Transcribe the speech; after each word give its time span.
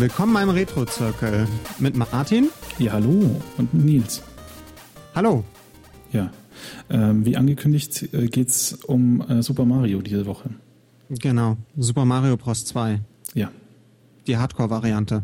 Willkommen 0.00 0.32
beim 0.32 0.48
Retro-Zirkel 0.48 1.46
mit 1.78 1.94
Martin. 1.94 2.48
Ja, 2.78 2.92
hallo 2.92 3.38
und 3.58 3.74
Nils. 3.74 4.22
Hallo. 5.14 5.44
Ja, 6.10 6.30
ähm, 6.88 7.26
wie 7.26 7.36
angekündigt 7.36 8.08
äh, 8.14 8.28
geht's 8.28 8.72
um 8.86 9.20
äh, 9.20 9.42
Super 9.42 9.66
Mario 9.66 10.00
diese 10.00 10.24
Woche. 10.24 10.48
Genau, 11.10 11.58
Super 11.76 12.06
Mario 12.06 12.38
Bros. 12.38 12.64
2. 12.64 13.00
Ja. 13.34 13.50
Die 14.26 14.38
Hardcore-Variante. 14.38 15.22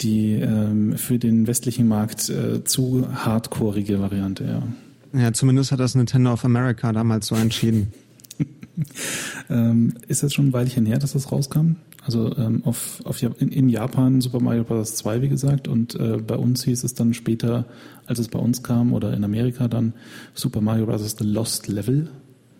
Die 0.00 0.34
ähm, 0.34 0.96
für 0.96 1.18
den 1.18 1.48
westlichen 1.48 1.88
Markt 1.88 2.28
äh, 2.28 2.62
zu 2.62 3.08
hardcoreige 3.12 3.98
Variante, 3.98 4.44
ja. 4.44 5.20
Ja, 5.20 5.32
zumindest 5.32 5.72
hat 5.72 5.80
das 5.80 5.96
Nintendo 5.96 6.32
of 6.32 6.44
America 6.44 6.92
damals 6.92 7.26
so 7.26 7.34
entschieden. 7.34 7.92
ähm, 9.50 9.94
ist 10.06 10.22
das 10.22 10.32
schon 10.32 10.50
ein 10.50 10.52
Weilchen 10.52 10.86
her, 10.86 11.00
dass 11.00 11.14
das 11.14 11.32
rauskam? 11.32 11.78
Also 12.04 12.36
ähm, 12.36 12.62
auf, 12.64 13.00
auf, 13.04 13.22
in, 13.22 13.48
in, 13.48 13.68
Japan 13.68 14.20
Super 14.20 14.40
Mario 14.40 14.64
Bros. 14.64 14.96
2, 14.96 15.22
wie 15.22 15.28
gesagt, 15.28 15.68
und 15.68 15.94
äh, 15.94 16.16
bei 16.16 16.36
uns 16.36 16.64
hieß 16.64 16.82
es 16.82 16.94
dann 16.94 17.14
später, 17.14 17.64
als 18.06 18.18
es 18.18 18.28
bei 18.28 18.40
uns 18.40 18.62
kam, 18.62 18.92
oder 18.92 19.14
in 19.14 19.22
Amerika 19.22 19.68
dann 19.68 19.92
Super 20.34 20.60
Mario 20.60 20.86
Bros. 20.86 21.16
The 21.16 21.24
Lost 21.24 21.68
Level, 21.68 22.10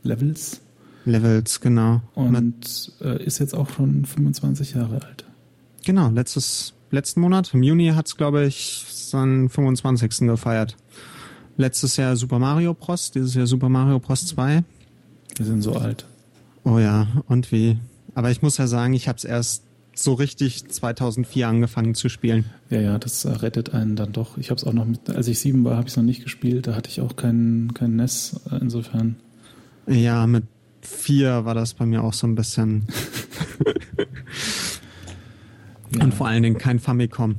Levels. 0.05 0.61
Levels, 1.05 1.61
genau. 1.61 2.03
Und 2.15 2.93
äh, 3.01 3.25
ist 3.25 3.41
jetzt 3.41 3.55
auch 3.55 3.69
schon 3.71 4.05
25 4.05 4.75
Jahre 4.75 5.03
alt. 5.03 5.25
Genau, 5.85 6.11
letztes, 6.11 6.75
letzten 6.93 7.21
Monat, 7.21 7.53
im 7.53 7.65
Juni 7.65 7.89
hat 7.89 8.07
es, 8.07 8.17
glaube 8.17 8.45
ich, 8.47 8.85
seinen 8.89 9.49
25. 9.49 10.29
gefeiert. 10.29 10.77
Letztes 11.57 11.97
Jahr 11.97 12.15
Super 12.15 12.39
Mario 12.39 12.75
Bros., 12.75 13.11
dieses 13.11 13.35
Jahr 13.35 13.49
Super 13.49 13.69
Mario 13.69 13.99
Bros. 13.99 14.25
2. 14.27 14.63
Wir 15.37 15.47
sind 15.47 15.63
so 15.63 15.75
alt. 15.75 16.07
Oh 16.63 16.79
ja, 16.79 17.09
und 17.27 17.51
wie? 17.51 17.79
Aber 18.15 18.31
ich 18.31 18.43
muss 18.43 18.59
ja 18.59 18.67
sagen, 18.67 18.95
ich 18.95 19.09
habe 19.09 19.17
es 19.17 19.25
erst 19.25 19.65
so 19.95 20.15
richtig 20.15 20.69
2004 20.69 21.49
angefangen 21.49 21.95
zu 21.95 22.09
spielen. 22.09 22.47
Ja, 22.71 22.81
ja, 22.81 22.99
das 22.99 23.27
rettet 23.43 23.75
einen 23.75 23.97
dann 23.97 24.13
doch. 24.13 24.39
Ich 24.39 24.51
habe 24.51 24.59
es 24.59 24.65
auch 24.65 24.73
noch, 24.73 24.87
mit, 24.87 25.11
als 25.11 25.29
ich 25.29 25.39
sieben 25.39 25.65
war, 25.65 25.77
habe 25.77 25.87
ich 25.87 25.93
es 25.93 25.97
noch 25.97 26.05
nicht 26.05 26.23
gespielt. 26.23 26.67
Da 26.67 26.75
hatte 26.75 26.91
ich 26.91 27.01
auch 27.01 27.17
kein, 27.17 27.73
kein 27.75 27.97
NES 27.97 28.41
äh, 28.51 28.57
insofern. 28.57 29.17
Ja, 29.87 30.27
mit 30.27 30.45
vier 30.81 31.45
war 31.45 31.55
das 31.55 31.75
bei 31.75 31.87
mir 31.87 32.03
auch 32.03 32.15
so 32.15 32.27
ein 32.27 32.35
bisschen. 32.35 32.87
ja. 35.97 36.05
Und 36.05 36.15
vor 36.15 36.27
allen 36.29 36.43
Dingen 36.43 36.59
kein 36.59 36.79
Famicom. 36.79 37.37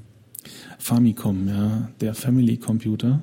Famicom, 0.78 1.48
ja, 1.48 1.90
der 2.02 2.14
Family 2.14 2.58
Computer. 2.58 3.22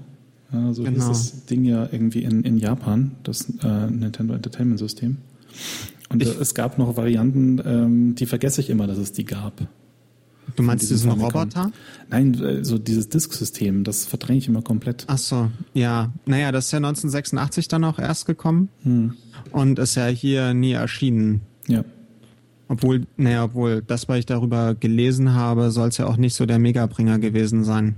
Ja, 0.53 0.73
so 0.73 0.83
genau. 0.83 0.99
ist 0.99 1.09
das 1.09 1.47
Ding 1.47 1.65
ja 1.65 1.89
irgendwie 1.93 2.25
in, 2.25 2.43
in 2.43 2.57
Japan, 2.59 3.13
das 3.23 3.49
äh, 3.63 3.87
Nintendo 3.91 4.35
Entertainment 4.35 4.81
System. 4.81 5.19
Und 6.11 6.23
ich, 6.23 6.41
es 6.41 6.55
gab 6.55 6.77
noch 6.79 6.97
Varianten, 6.97 7.63
ähm, 7.65 8.15
die 8.17 8.27
vergesse 8.27 8.61
ich 8.61 8.69
immer, 8.69 8.87
dass 8.87 8.99
es 8.99 9.13
die 9.13 9.25
gab. 9.25 9.63
Du 10.57 10.63
meinst 10.65 10.91
diesen 10.91 11.13
Roboter? 11.13 11.71
Nein, 12.09 12.35
äh, 12.35 12.65
so 12.65 12.79
dieses 12.79 13.09
Disk-System, 13.09 13.85
das 13.85 14.07
verdränge 14.07 14.39
ich 14.39 14.49
immer 14.49 14.63
komplett. 14.63 15.05
Ach 15.07 15.19
so, 15.19 15.51
ja. 15.73 16.13
Naja, 16.27 16.51
das 16.51 16.67
ist 16.67 16.73
ja 16.73 16.79
1986 16.79 17.69
dann 17.69 17.85
auch 17.85 17.99
erst 17.99 18.27
gekommen 18.27 18.69
hm. 18.83 19.15
und 19.53 19.79
ist 19.79 19.95
ja 19.95 20.07
hier 20.07 20.53
nie 20.53 20.73
erschienen. 20.73 21.43
Ja. 21.69 21.85
Obwohl, 22.69 23.07
naja, 23.17 23.45
obwohl 23.45 23.83
das, 23.83 24.09
was 24.09 24.19
ich 24.19 24.27
darüber 24.27 24.75
gelesen 24.75 25.35
habe, 25.35 25.71
soll 25.71 25.89
es 25.89 25.99
ja 25.99 26.07
auch 26.07 26.17
nicht 26.17 26.35
so 26.35 26.47
der 26.47 26.59
Megabringer 26.59 27.19
gewesen 27.19 27.65
sein. 27.65 27.97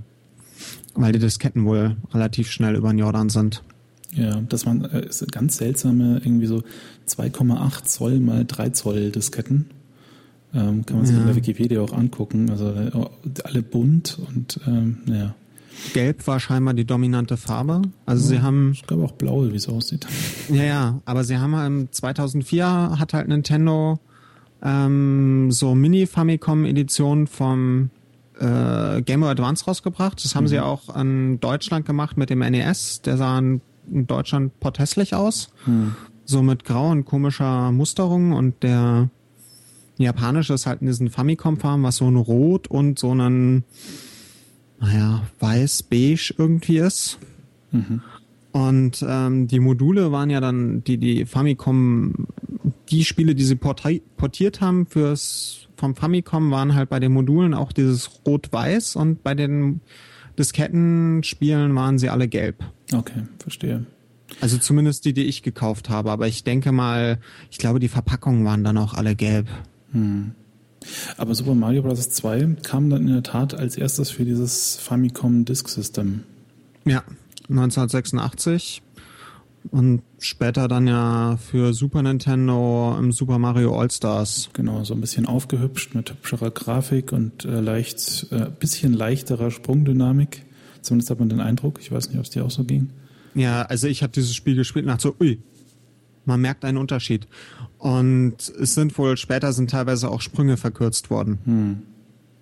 Weil 0.95 1.11
die 1.11 1.19
Disketten 1.19 1.65
wohl 1.65 1.97
relativ 2.13 2.51
schnell 2.51 2.75
über 2.75 2.89
den 2.89 2.99
Jordan 2.99 3.29
sind. 3.29 3.63
Ja, 4.15 4.41
das 4.47 4.65
waren 4.65 4.85
äh, 4.85 5.07
ganz 5.31 5.57
seltsame, 5.57 6.21
irgendwie 6.23 6.45
so 6.45 6.63
2,8 7.07 7.83
Zoll 7.83 8.19
mal 8.19 8.45
3 8.45 8.69
Zoll 8.69 9.11
Disketten. 9.11 9.69
Ähm, 10.53 10.85
kann 10.85 10.97
man 10.97 11.05
sich 11.05 11.15
ja. 11.15 11.21
in 11.21 11.27
der 11.27 11.35
Wikipedia 11.35 11.81
auch 11.81 11.93
angucken. 11.93 12.49
Also 12.49 12.69
äh, 12.69 12.91
alle 13.43 13.63
bunt 13.63 14.19
und 14.27 14.59
ähm, 14.67 14.97
ja. 15.07 15.35
Gelb 15.93 16.27
war 16.27 16.39
scheinbar 16.39 16.75
die 16.75 16.85
dominante 16.85 17.37
Farbe. 17.37 17.81
Also 18.05 18.23
ja, 18.23 18.29
sie 18.29 18.43
haben. 18.43 18.71
Ich 18.73 18.85
glaube 18.85 19.03
auch 19.03 19.13
blau, 19.13 19.51
wie 19.51 19.55
es 19.55 19.67
aussieht. 19.67 20.05
Ja, 20.49 20.63
ja, 20.63 21.01
aber 21.05 21.23
sie 21.23 21.37
haben 21.37 21.55
ähm, 21.55 21.87
2004 21.91 22.97
hat 22.99 23.13
halt 23.13 23.27
Nintendo 23.27 23.99
ähm, 24.61 25.51
so 25.51 25.73
Mini-Famicom-Editionen 25.73 27.25
vom 27.25 27.89
äh, 28.39 29.01
Game 29.01 29.21
Boy 29.21 29.29
Advance 29.31 29.65
rausgebracht. 29.65 30.23
Das 30.23 30.35
haben 30.35 30.45
mhm. 30.45 30.49
sie 30.49 30.59
auch 30.59 30.95
in 30.95 31.39
Deutschland 31.39 31.85
gemacht 31.85 32.17
mit 32.17 32.29
dem 32.29 32.39
NES. 32.39 33.01
Der 33.01 33.17
sah 33.17 33.39
ein 33.39 33.61
in 33.91 34.07
Deutschland 34.07 34.59
porthässlich 34.59 35.15
aus. 35.15 35.53
Hm. 35.65 35.95
So 36.25 36.41
mit 36.41 36.63
grau 36.63 36.89
und 36.89 37.05
komischer 37.05 37.71
Musterung 37.71 38.31
und 38.31 38.63
der 38.63 39.09
japanische 39.97 40.53
ist 40.53 40.65
halt 40.65 40.81
in 40.81 40.87
diesen 40.87 41.09
Famicom-Farben, 41.09 41.83
was 41.83 41.97
so 41.97 42.09
ein 42.09 42.15
Rot 42.15 42.67
und 42.67 42.97
so 42.97 43.13
ein, 43.13 43.63
naja, 44.79 45.23
weiß-beige 45.39 46.33
irgendwie 46.37 46.77
ist. 46.77 47.19
Mhm. 47.71 48.01
Und 48.51 49.03
ähm, 49.07 49.47
die 49.47 49.59
Module 49.59 50.11
waren 50.11 50.29
ja 50.29 50.39
dann, 50.39 50.83
die, 50.83 50.97
die 50.97 51.25
Famicom, 51.25 52.27
die 52.89 53.03
Spiele, 53.03 53.35
die 53.35 53.43
sie 53.43 53.55
portiert 53.55 54.61
haben 54.61 54.85
fürs 54.85 55.67
vom 55.75 55.95
Famicom, 55.95 56.51
waren 56.51 56.75
halt 56.75 56.89
bei 56.89 56.99
den 56.99 57.11
Modulen 57.11 57.53
auch 57.53 57.71
dieses 57.71 58.21
Rot-Weiß 58.25 58.95
und 58.95 59.23
bei 59.23 59.33
den 59.33 59.81
Diskettenspielen 60.37 61.75
waren 61.75 61.97
sie 61.97 62.09
alle 62.09 62.27
gelb. 62.27 62.63
Okay, 62.93 63.23
verstehe. 63.39 63.85
Also 64.41 64.57
zumindest 64.57 65.05
die, 65.05 65.13
die 65.13 65.25
ich 65.25 65.43
gekauft 65.43 65.89
habe. 65.89 66.11
Aber 66.11 66.27
ich 66.27 66.43
denke 66.43 66.71
mal, 66.71 67.19
ich 67.51 67.57
glaube, 67.57 67.79
die 67.79 67.87
Verpackungen 67.87 68.45
waren 68.45 68.63
dann 68.63 68.77
auch 68.77 68.93
alle 68.93 69.15
gelb. 69.15 69.47
Hm. 69.91 70.31
Aber 71.17 71.33
Super 71.33 71.55
Mario 71.55 71.83
Bros. 71.83 72.09
2 72.09 72.57
kam 72.63 72.89
dann 72.89 73.03
in 73.03 73.13
der 73.13 73.23
Tat 73.23 73.53
als 73.53 73.77
erstes 73.77 74.09
für 74.09 74.25
dieses 74.25 74.75
Famicom 74.75 75.45
Disk 75.45 75.69
System. 75.69 76.23
Ja, 76.85 77.03
1986 77.49 78.81
und 79.71 80.01
später 80.19 80.67
dann 80.67 80.87
ja 80.87 81.37
für 81.37 81.73
Super 81.73 82.01
Nintendo 82.01 82.95
im 82.99 83.11
Super 83.11 83.39
Mario 83.39 83.79
All-Stars. 83.79 84.49
Genau, 84.53 84.83
so 84.83 84.93
ein 84.93 85.01
bisschen 85.01 85.25
aufgehübscht 85.25 85.95
mit 85.95 86.11
hübscherer 86.11 86.51
Grafik 86.51 87.13
und 87.13 87.45
äh, 87.45 87.61
leicht, 87.61 88.27
äh, 88.31 88.47
bisschen 88.59 88.93
leichterer 88.93 89.51
Sprungdynamik. 89.51 90.43
Zumindest 90.83 91.09
hat 91.09 91.19
man 91.19 91.29
den 91.29 91.39
Eindruck. 91.39 91.79
Ich 91.81 91.91
weiß 91.91 92.09
nicht, 92.09 92.17
ob 92.17 92.23
es 92.23 92.29
dir 92.29 92.45
auch 92.45 92.51
so 92.51 92.63
ging. 92.63 92.89
Ja, 93.35 93.63
also 93.63 93.87
ich 93.87 94.03
habe 94.03 94.13
dieses 94.13 94.35
Spiel 94.35 94.55
gespielt 94.55 94.85
und 94.85 94.89
dachte 94.89 95.03
so, 95.03 95.15
ui, 95.19 95.39
man 96.25 96.41
merkt 96.41 96.65
einen 96.65 96.77
Unterschied. 96.77 97.27
Und 97.79 98.37
es 98.37 98.75
sind 98.75 98.97
wohl, 98.97 99.17
später 99.17 99.53
sind 99.53 99.71
teilweise 99.71 100.09
auch 100.09 100.21
Sprünge 100.21 100.57
verkürzt 100.57 101.09
worden. 101.09 101.39
Hm. 101.45 101.81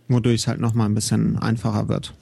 Wodurch 0.07 0.41
es 0.41 0.47
halt 0.47 0.59
nochmal 0.59 0.87
ein 0.89 0.93
bisschen 0.95 1.37
einfacher 1.37 1.87
wird. 1.87 2.13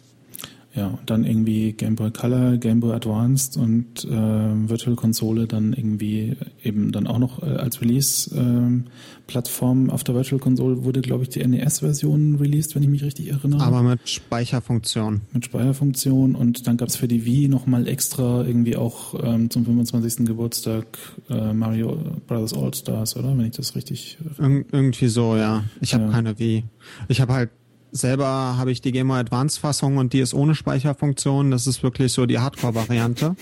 Ja, 0.76 0.88
und 0.88 1.10
dann 1.10 1.24
irgendwie 1.24 1.74
Game 1.74 1.96
Boy 1.96 2.12
Color, 2.12 2.58
Game 2.58 2.80
Boy 2.80 2.94
Advanced 2.94 3.58
und 3.58 4.06
äh, 4.06 4.70
Virtual 4.70 4.96
Konsole 4.96 5.48
dann 5.48 5.74
irgendwie 5.74 6.38
eben 6.64 6.92
dann 6.92 7.08
auch 7.08 7.18
noch 7.18 7.42
äh, 7.42 7.48
als 7.48 7.82
Release-Plattform 7.82 9.86
ähm, 9.86 9.90
auf 9.90 10.04
der 10.04 10.14
Virtual 10.14 10.40
Console 10.40 10.84
wurde, 10.84 11.02
glaube 11.02 11.24
ich, 11.24 11.30
die 11.30 11.46
NES-Version 11.46 12.36
released, 12.36 12.76
wenn 12.76 12.84
ich 12.84 12.90
mich 12.90 13.04
richtig 13.04 13.30
erinnere. 13.30 13.64
Aber 13.64 13.82
mit 13.82 14.08
Speicherfunktion. 14.08 15.22
Mit 15.34 15.46
Speicherfunktion 15.46 16.36
und 16.36 16.68
dann 16.68 16.78
gab 16.78 16.90
es 16.90 16.98
für 16.98 17.08
die 17.08 17.26
Wii 17.26 17.48
nochmal 17.48 17.88
extra 17.88 18.46
irgendwie 18.46 18.76
auch 18.76 19.16
ähm, 19.24 19.50
zum 19.50 19.66
25. 19.66 20.28
Geburtstag 20.28 20.86
äh, 21.32 21.52
Mario 21.52 21.98
Brothers 22.28 22.54
All 22.54 22.74
Stars, 22.76 23.16
oder? 23.16 23.36
Wenn 23.36 23.46
ich 23.46 23.56
das 23.56 23.76
richtig. 23.76 24.20
Ir 24.38 24.66
irgendwie 24.72 25.08
so, 25.08 25.36
ja. 25.36 25.64
Ich 25.82 25.96
habe 25.96 26.06
ja. 26.06 26.12
keine 26.12 26.38
Wii. 26.38 26.64
Ich 27.08 27.22
habe 27.22 27.34
halt 27.34 27.50
Selber 27.92 28.58
habe 28.58 28.72
ich 28.72 28.82
die 28.82 28.92
Game 28.92 29.08
Boy 29.08 29.20
Advance 29.20 29.60
Fassung 29.60 29.98
und 29.98 30.14
die 30.14 30.20
ist 30.20 30.34
ohne 30.34 30.54
Speicherfunktion. 30.54 31.50
Das 31.50 31.66
ist 31.66 31.82
wirklich 31.82 32.14
so 32.14 32.26
die 32.26 32.38
Hardcore-Variante. 32.38 33.36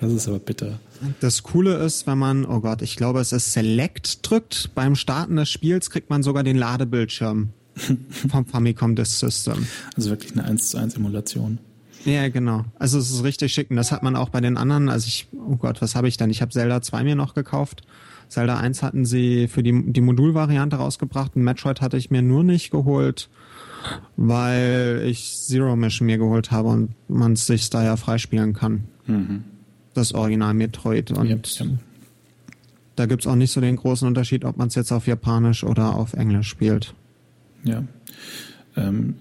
Das 0.00 0.12
ist 0.12 0.26
aber 0.26 0.40
bitter. 0.40 0.80
Das 1.20 1.42
Coole 1.42 1.76
ist, 1.76 2.06
wenn 2.06 2.18
man, 2.18 2.44
oh 2.44 2.60
Gott, 2.60 2.82
ich 2.82 2.96
glaube, 2.96 3.20
es 3.20 3.32
ist 3.32 3.52
Select 3.52 4.28
drückt, 4.28 4.74
beim 4.74 4.96
Starten 4.96 5.36
des 5.36 5.48
Spiels 5.48 5.90
kriegt 5.90 6.10
man 6.10 6.22
sogar 6.22 6.42
den 6.42 6.56
Ladebildschirm 6.56 7.50
vom 8.28 8.46
Famicom 8.46 8.96
Disk 8.96 9.18
System. 9.18 9.66
Also 9.96 10.10
wirklich 10.10 10.32
eine 10.32 10.44
1 10.44 10.70
zu 10.70 10.78
1 10.78 10.96
Emulation. 10.96 11.58
Ja, 12.04 12.28
genau. 12.28 12.64
Also 12.78 12.98
es 12.98 13.10
ist 13.10 13.22
richtig 13.22 13.52
schick. 13.52 13.70
Und 13.70 13.76
das 13.76 13.92
hat 13.92 14.02
man 14.02 14.16
auch 14.16 14.30
bei 14.30 14.40
den 14.40 14.56
anderen. 14.56 14.88
Also 14.88 15.06
ich, 15.06 15.28
oh 15.32 15.56
Gott, 15.56 15.80
was 15.80 15.94
habe 15.94 16.08
ich 16.08 16.16
denn? 16.16 16.30
Ich 16.30 16.42
habe 16.42 16.50
Zelda 16.50 16.82
2 16.82 17.04
mir 17.04 17.14
noch 17.14 17.34
gekauft. 17.34 17.82
Zelda 18.28 18.56
1 18.56 18.82
hatten 18.82 19.04
sie 19.04 19.48
für 19.48 19.62
die, 19.62 19.92
die 19.92 20.00
Modulvariante 20.00 20.76
rausgebracht. 20.76 21.36
Und 21.36 21.42
Metroid 21.42 21.80
hatte 21.80 21.96
ich 21.96 22.10
mir 22.10 22.22
nur 22.22 22.42
nicht 22.42 22.70
geholt 22.70 23.28
weil 24.16 25.02
ich 25.06 25.36
Zero 25.38 25.76
Mission 25.76 26.06
mir 26.06 26.18
geholt 26.18 26.50
habe 26.50 26.68
und 26.68 26.94
man 27.08 27.32
es 27.32 27.46
sich 27.46 27.70
da 27.70 27.84
ja 27.84 27.96
freispielen 27.96 28.52
kann. 28.52 28.84
Mhm. 29.06 29.44
Das 29.94 30.12
Original 30.12 30.54
Metroid. 30.54 31.10
Und 31.10 31.28
yep. 31.28 31.46
da 32.96 33.06
gibt 33.06 33.22
es 33.22 33.26
auch 33.26 33.34
nicht 33.34 33.52
so 33.52 33.60
den 33.60 33.76
großen 33.76 34.06
Unterschied, 34.06 34.44
ob 34.44 34.56
man 34.56 34.68
es 34.68 34.74
jetzt 34.74 34.92
auf 34.92 35.06
Japanisch 35.06 35.64
oder 35.64 35.94
auf 35.94 36.14
Englisch 36.14 36.48
spielt. 36.48 36.94
Ja. 37.64 37.84
Ähm, 38.76 39.16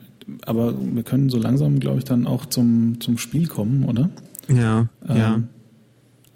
aber 0.45 0.73
wir 0.79 1.03
können 1.03 1.29
so 1.29 1.38
langsam, 1.38 1.79
glaube 1.79 2.00
ich, 2.00 2.03
dann 2.03 2.27
auch 2.27 2.45
zum, 2.45 3.01
zum 3.01 3.17
Spiel 3.17 3.47
kommen, 3.47 3.83
oder? 3.85 4.09
Ja, 4.47 4.88
ähm, 5.07 5.17
ja. 5.17 5.44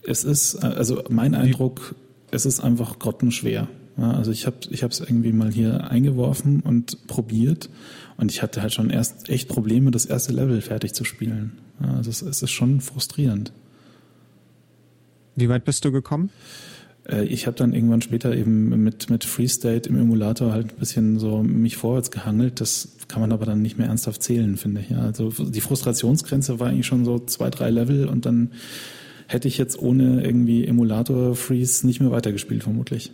Es 0.06 0.24
ist, 0.24 0.56
also 0.56 1.04
mein 1.10 1.34
Eindruck, 1.36 1.96
es 2.32 2.46
ist 2.46 2.60
einfach 2.60 3.00
grottenschwer. 3.00 3.68
Ja, 3.98 4.12
also 4.12 4.32
ich 4.32 4.46
habe 4.46 4.58
ich 4.70 4.82
es 4.82 5.00
irgendwie 5.00 5.32
mal 5.32 5.52
hier 5.52 5.90
eingeworfen 5.90 6.62
und 6.62 7.08
probiert 7.08 7.70
und 8.18 8.32
ich 8.32 8.42
hatte 8.42 8.62
halt 8.62 8.74
schon 8.74 8.90
erst 8.90 9.30
echt 9.30 9.48
Probleme, 9.48 9.92
das 9.92 10.06
erste 10.06 10.34
Level 10.34 10.62
fertig 10.62 10.94
zu 10.94 11.04
spielen. 11.04 11.54
Ja, 11.82 11.96
also 11.96 12.10
es, 12.10 12.22
es 12.22 12.42
ist 12.42 12.52
schon 12.52 12.82
frustrierend. 12.82 13.52
Wie 15.36 15.50
weit 15.50 15.66
bist 15.66 15.86
du 15.86 15.92
gekommen? 15.92 16.30
Äh, 17.08 17.26
ich 17.26 17.48
habe 17.48 17.58
dann 17.58 17.74
irgendwann 17.74 18.02
später 18.02 18.36
eben 18.36 18.84
mit, 18.84 19.10
mit 19.10 19.24
Freestate 19.24 19.90
im 19.90 19.98
Emulator 19.98 20.52
halt 20.52 20.72
ein 20.74 20.80
bisschen 20.80 21.20
so 21.20 21.44
mich 21.44 21.78
vorwärts 21.78 22.12
gehangelt. 22.12 22.62
Das 22.62 22.98
kann 23.08 23.22
man 23.22 23.32
aber 23.32 23.46
dann 23.46 23.62
nicht 23.62 23.78
mehr 23.78 23.88
ernsthaft 23.88 24.24
zählen, 24.24 24.58
finde 24.58 24.82
ich. 24.82 24.90
Ja, 24.90 25.00
also 25.00 25.30
die 25.30 25.62
Frustrationsgrenze 25.62 26.60
war 26.60 26.70
eigentlich 26.70 26.88
schon 26.88 27.06
so 27.06 27.20
zwei, 27.20 27.50
drei 27.50 27.70
Level 27.70 28.08
und 28.08 28.26
dann 28.26 28.52
hätte 29.28 29.48
ich 29.48 29.58
jetzt 29.58 29.80
ohne 29.80 30.24
irgendwie 30.24 30.66
Emulator-Freeze 30.66 31.86
nicht 31.86 32.00
mehr 32.00 32.12
weitergespielt, 32.12 32.64
vermutlich. 32.64 33.12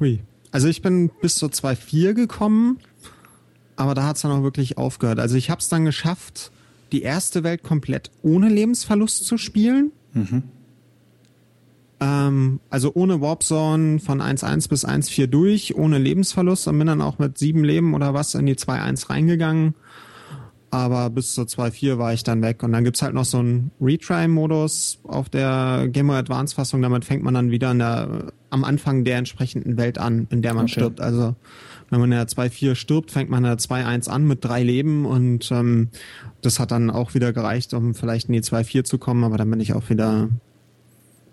Hui. 0.00 0.20
Also 0.50 0.68
ich 0.68 0.82
bin 0.82 1.10
bis 1.20 1.36
zur 1.36 1.48
2.4 1.48 2.14
gekommen, 2.14 2.78
aber 3.76 3.94
da 3.94 4.06
hat 4.06 4.16
es 4.16 4.22
dann 4.22 4.30
auch 4.30 4.42
wirklich 4.42 4.78
aufgehört. 4.78 5.18
Also 5.18 5.36
ich 5.36 5.50
habe 5.50 5.60
es 5.60 5.68
dann 5.68 5.84
geschafft, 5.84 6.52
die 6.92 7.02
erste 7.02 7.42
Welt 7.42 7.62
komplett 7.62 8.10
ohne 8.22 8.48
Lebensverlust 8.48 9.24
zu 9.24 9.36
spielen. 9.36 9.90
Mhm. 10.12 10.44
Ähm, 12.00 12.60
also 12.70 12.92
ohne 12.94 13.20
Warpzone 13.20 13.98
von 13.98 14.20
1.1 14.20 14.68
bis 14.68 14.86
1.4 14.86 15.26
durch, 15.26 15.74
ohne 15.74 15.98
Lebensverlust 15.98 16.68
und 16.68 16.78
bin 16.78 16.86
dann 16.86 17.00
auch 17.00 17.18
mit 17.18 17.38
sieben 17.38 17.64
Leben 17.64 17.94
oder 17.94 18.14
was 18.14 18.34
in 18.34 18.46
die 18.46 18.54
2.1 18.54 19.10
reingegangen. 19.10 19.74
Aber 20.74 21.08
bis 21.08 21.34
zur 21.34 21.44
2.4 21.44 21.98
war 21.98 22.12
ich 22.12 22.24
dann 22.24 22.42
weg. 22.42 22.64
Und 22.64 22.72
dann 22.72 22.82
gibt's 22.82 23.00
halt 23.00 23.14
noch 23.14 23.24
so 23.24 23.38
einen 23.38 23.70
Retry-Modus 23.80 24.98
auf 25.04 25.28
der 25.28 25.86
Game 25.88 26.08
Boy 26.08 26.16
Advance-Fassung. 26.16 26.82
Damit 26.82 27.04
fängt 27.04 27.22
man 27.22 27.32
dann 27.32 27.52
wieder 27.52 27.72
der, 27.72 28.32
am 28.50 28.64
Anfang 28.64 29.04
der 29.04 29.18
entsprechenden 29.18 29.76
Welt 29.76 29.98
an, 29.98 30.26
in 30.30 30.42
der 30.42 30.52
man 30.52 30.64
okay. 30.64 30.72
stirbt. 30.72 31.00
Also 31.00 31.36
wenn 31.90 32.00
man 32.00 32.10
in 32.10 32.18
der 32.18 32.26
2.4 32.26 32.74
stirbt, 32.74 33.12
fängt 33.12 33.30
man 33.30 33.44
in 33.44 33.50
der 33.50 33.58
2.1 33.58 34.08
an 34.08 34.26
mit 34.26 34.44
drei 34.44 34.64
Leben 34.64 35.06
und 35.06 35.48
ähm, 35.52 35.90
das 36.42 36.58
hat 36.58 36.72
dann 36.72 36.90
auch 36.90 37.14
wieder 37.14 37.32
gereicht, 37.32 37.72
um 37.72 37.94
vielleicht 37.94 38.26
in 38.26 38.32
die 38.32 38.40
2.4 38.40 38.82
zu 38.82 38.98
kommen, 38.98 39.22
aber 39.22 39.36
dann 39.36 39.48
bin 39.48 39.60
ich 39.60 39.74
auch 39.74 39.88
wieder 39.90 40.28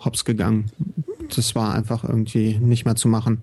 hops 0.05 0.23
gegangen. 0.23 0.65
Das 1.35 1.55
war 1.55 1.73
einfach 1.73 2.03
irgendwie 2.03 2.59
nicht 2.59 2.85
mehr 2.85 2.95
zu 2.95 3.07
machen. 3.07 3.41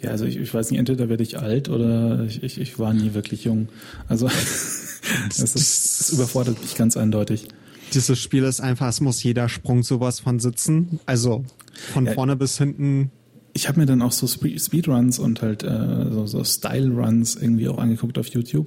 Ja, 0.00 0.10
also 0.10 0.24
ich, 0.24 0.36
ich 0.36 0.52
weiß 0.52 0.70
nicht, 0.70 0.78
entweder 0.78 1.08
werde 1.08 1.22
ich 1.22 1.38
alt 1.38 1.68
oder 1.68 2.24
ich, 2.24 2.42
ich, 2.42 2.60
ich 2.60 2.78
war 2.78 2.92
nie 2.92 3.14
wirklich 3.14 3.44
jung. 3.44 3.68
Also 4.08 4.26
das, 5.28 5.38
ist, 5.38 6.00
das 6.00 6.10
überfordert 6.12 6.60
mich 6.60 6.76
ganz 6.76 6.96
eindeutig. 6.96 7.48
Dieses 7.94 8.18
Spiel 8.18 8.44
ist 8.44 8.60
einfach, 8.60 8.88
es 8.88 9.00
muss 9.00 9.22
jeder 9.22 9.48
Sprung 9.48 9.82
sowas 9.82 10.20
von 10.20 10.40
sitzen. 10.40 10.98
Also 11.06 11.44
von 11.92 12.06
ja, 12.06 12.12
vorne 12.12 12.36
bis 12.36 12.58
hinten. 12.58 13.10
Ich 13.52 13.68
habe 13.68 13.80
mir 13.80 13.86
dann 13.86 14.02
auch 14.02 14.12
so 14.12 14.26
Speedruns 14.26 15.18
und 15.18 15.42
halt 15.42 15.62
äh, 15.62 16.10
so, 16.10 16.26
so 16.26 16.42
Style-Runs 16.42 17.36
irgendwie 17.36 17.68
auch 17.68 17.78
angeguckt 17.78 18.18
auf 18.18 18.28
YouTube 18.28 18.66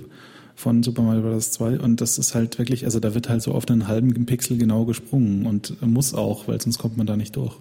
von 0.55 0.83
Super 0.83 1.01
Mario 1.01 1.21
Bros. 1.21 1.51
2 1.51 1.79
und 1.79 2.01
das 2.01 2.17
ist 2.17 2.33
halt 2.33 2.57
wirklich, 2.57 2.85
also 2.85 2.99
da 2.99 3.13
wird 3.13 3.27
halt 3.27 3.41
so 3.41 3.51
auf 3.51 3.67
einen 3.67 3.87
halben 3.87 4.25
Pixel 4.25 4.57
genau 4.57 4.85
gesprungen 4.85 5.45
und 5.45 5.81
muss 5.81 6.13
auch, 6.13 6.47
weil 6.47 6.61
sonst 6.61 6.77
kommt 6.77 6.97
man 6.97 7.05
da 7.05 7.17
nicht 7.17 7.35
durch. 7.35 7.57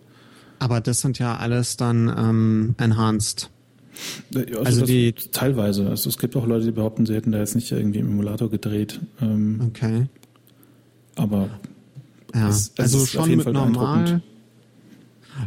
Aber 0.65 0.81
das 0.81 1.03
sind 1.03 1.19
ja 1.19 1.37
alles 1.37 1.77
dann 1.77 2.09
ähm, 2.09 2.75
enhanced. 2.79 3.51
Also, 4.35 4.61
also 4.61 4.87
die 4.87 5.13
teilweise. 5.13 5.91
Also 5.91 6.09
es 6.09 6.17
gibt 6.17 6.35
auch 6.37 6.47
Leute, 6.47 6.65
die 6.65 6.73
behaupten, 6.73 7.05
sie 7.05 7.15
hätten 7.15 7.33
da 7.33 7.39
jetzt 7.39 7.55
nicht 7.55 7.71
irgendwie 7.71 7.99
im 7.99 8.07
Emulator 8.07 8.49
gedreht. 8.49 8.99
Ähm, 9.21 9.61
okay. 9.69 10.07
Aber 11.17 11.51
ja, 12.35 12.49
es, 12.49 12.73
es 12.77 12.95
also 12.95 13.05
schon 13.05 13.37
mit 13.37 13.47
normal. 13.47 14.23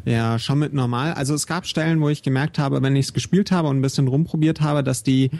Ja, 0.05 0.37
schon 0.37 0.59
mit 0.59 0.73
normal. 0.73 1.13
Also 1.13 1.33
es 1.33 1.47
gab 1.47 1.65
Stellen, 1.65 1.99
wo 1.99 2.09
ich 2.09 2.21
gemerkt 2.21 2.59
habe, 2.59 2.83
wenn 2.83 2.95
ich 2.95 3.07
es 3.07 3.13
gespielt 3.13 3.49
habe 3.49 3.69
und 3.69 3.79
ein 3.79 3.81
bisschen 3.81 4.07
rumprobiert 4.07 4.61
habe, 4.61 4.83
dass 4.83 5.01
die 5.01 5.31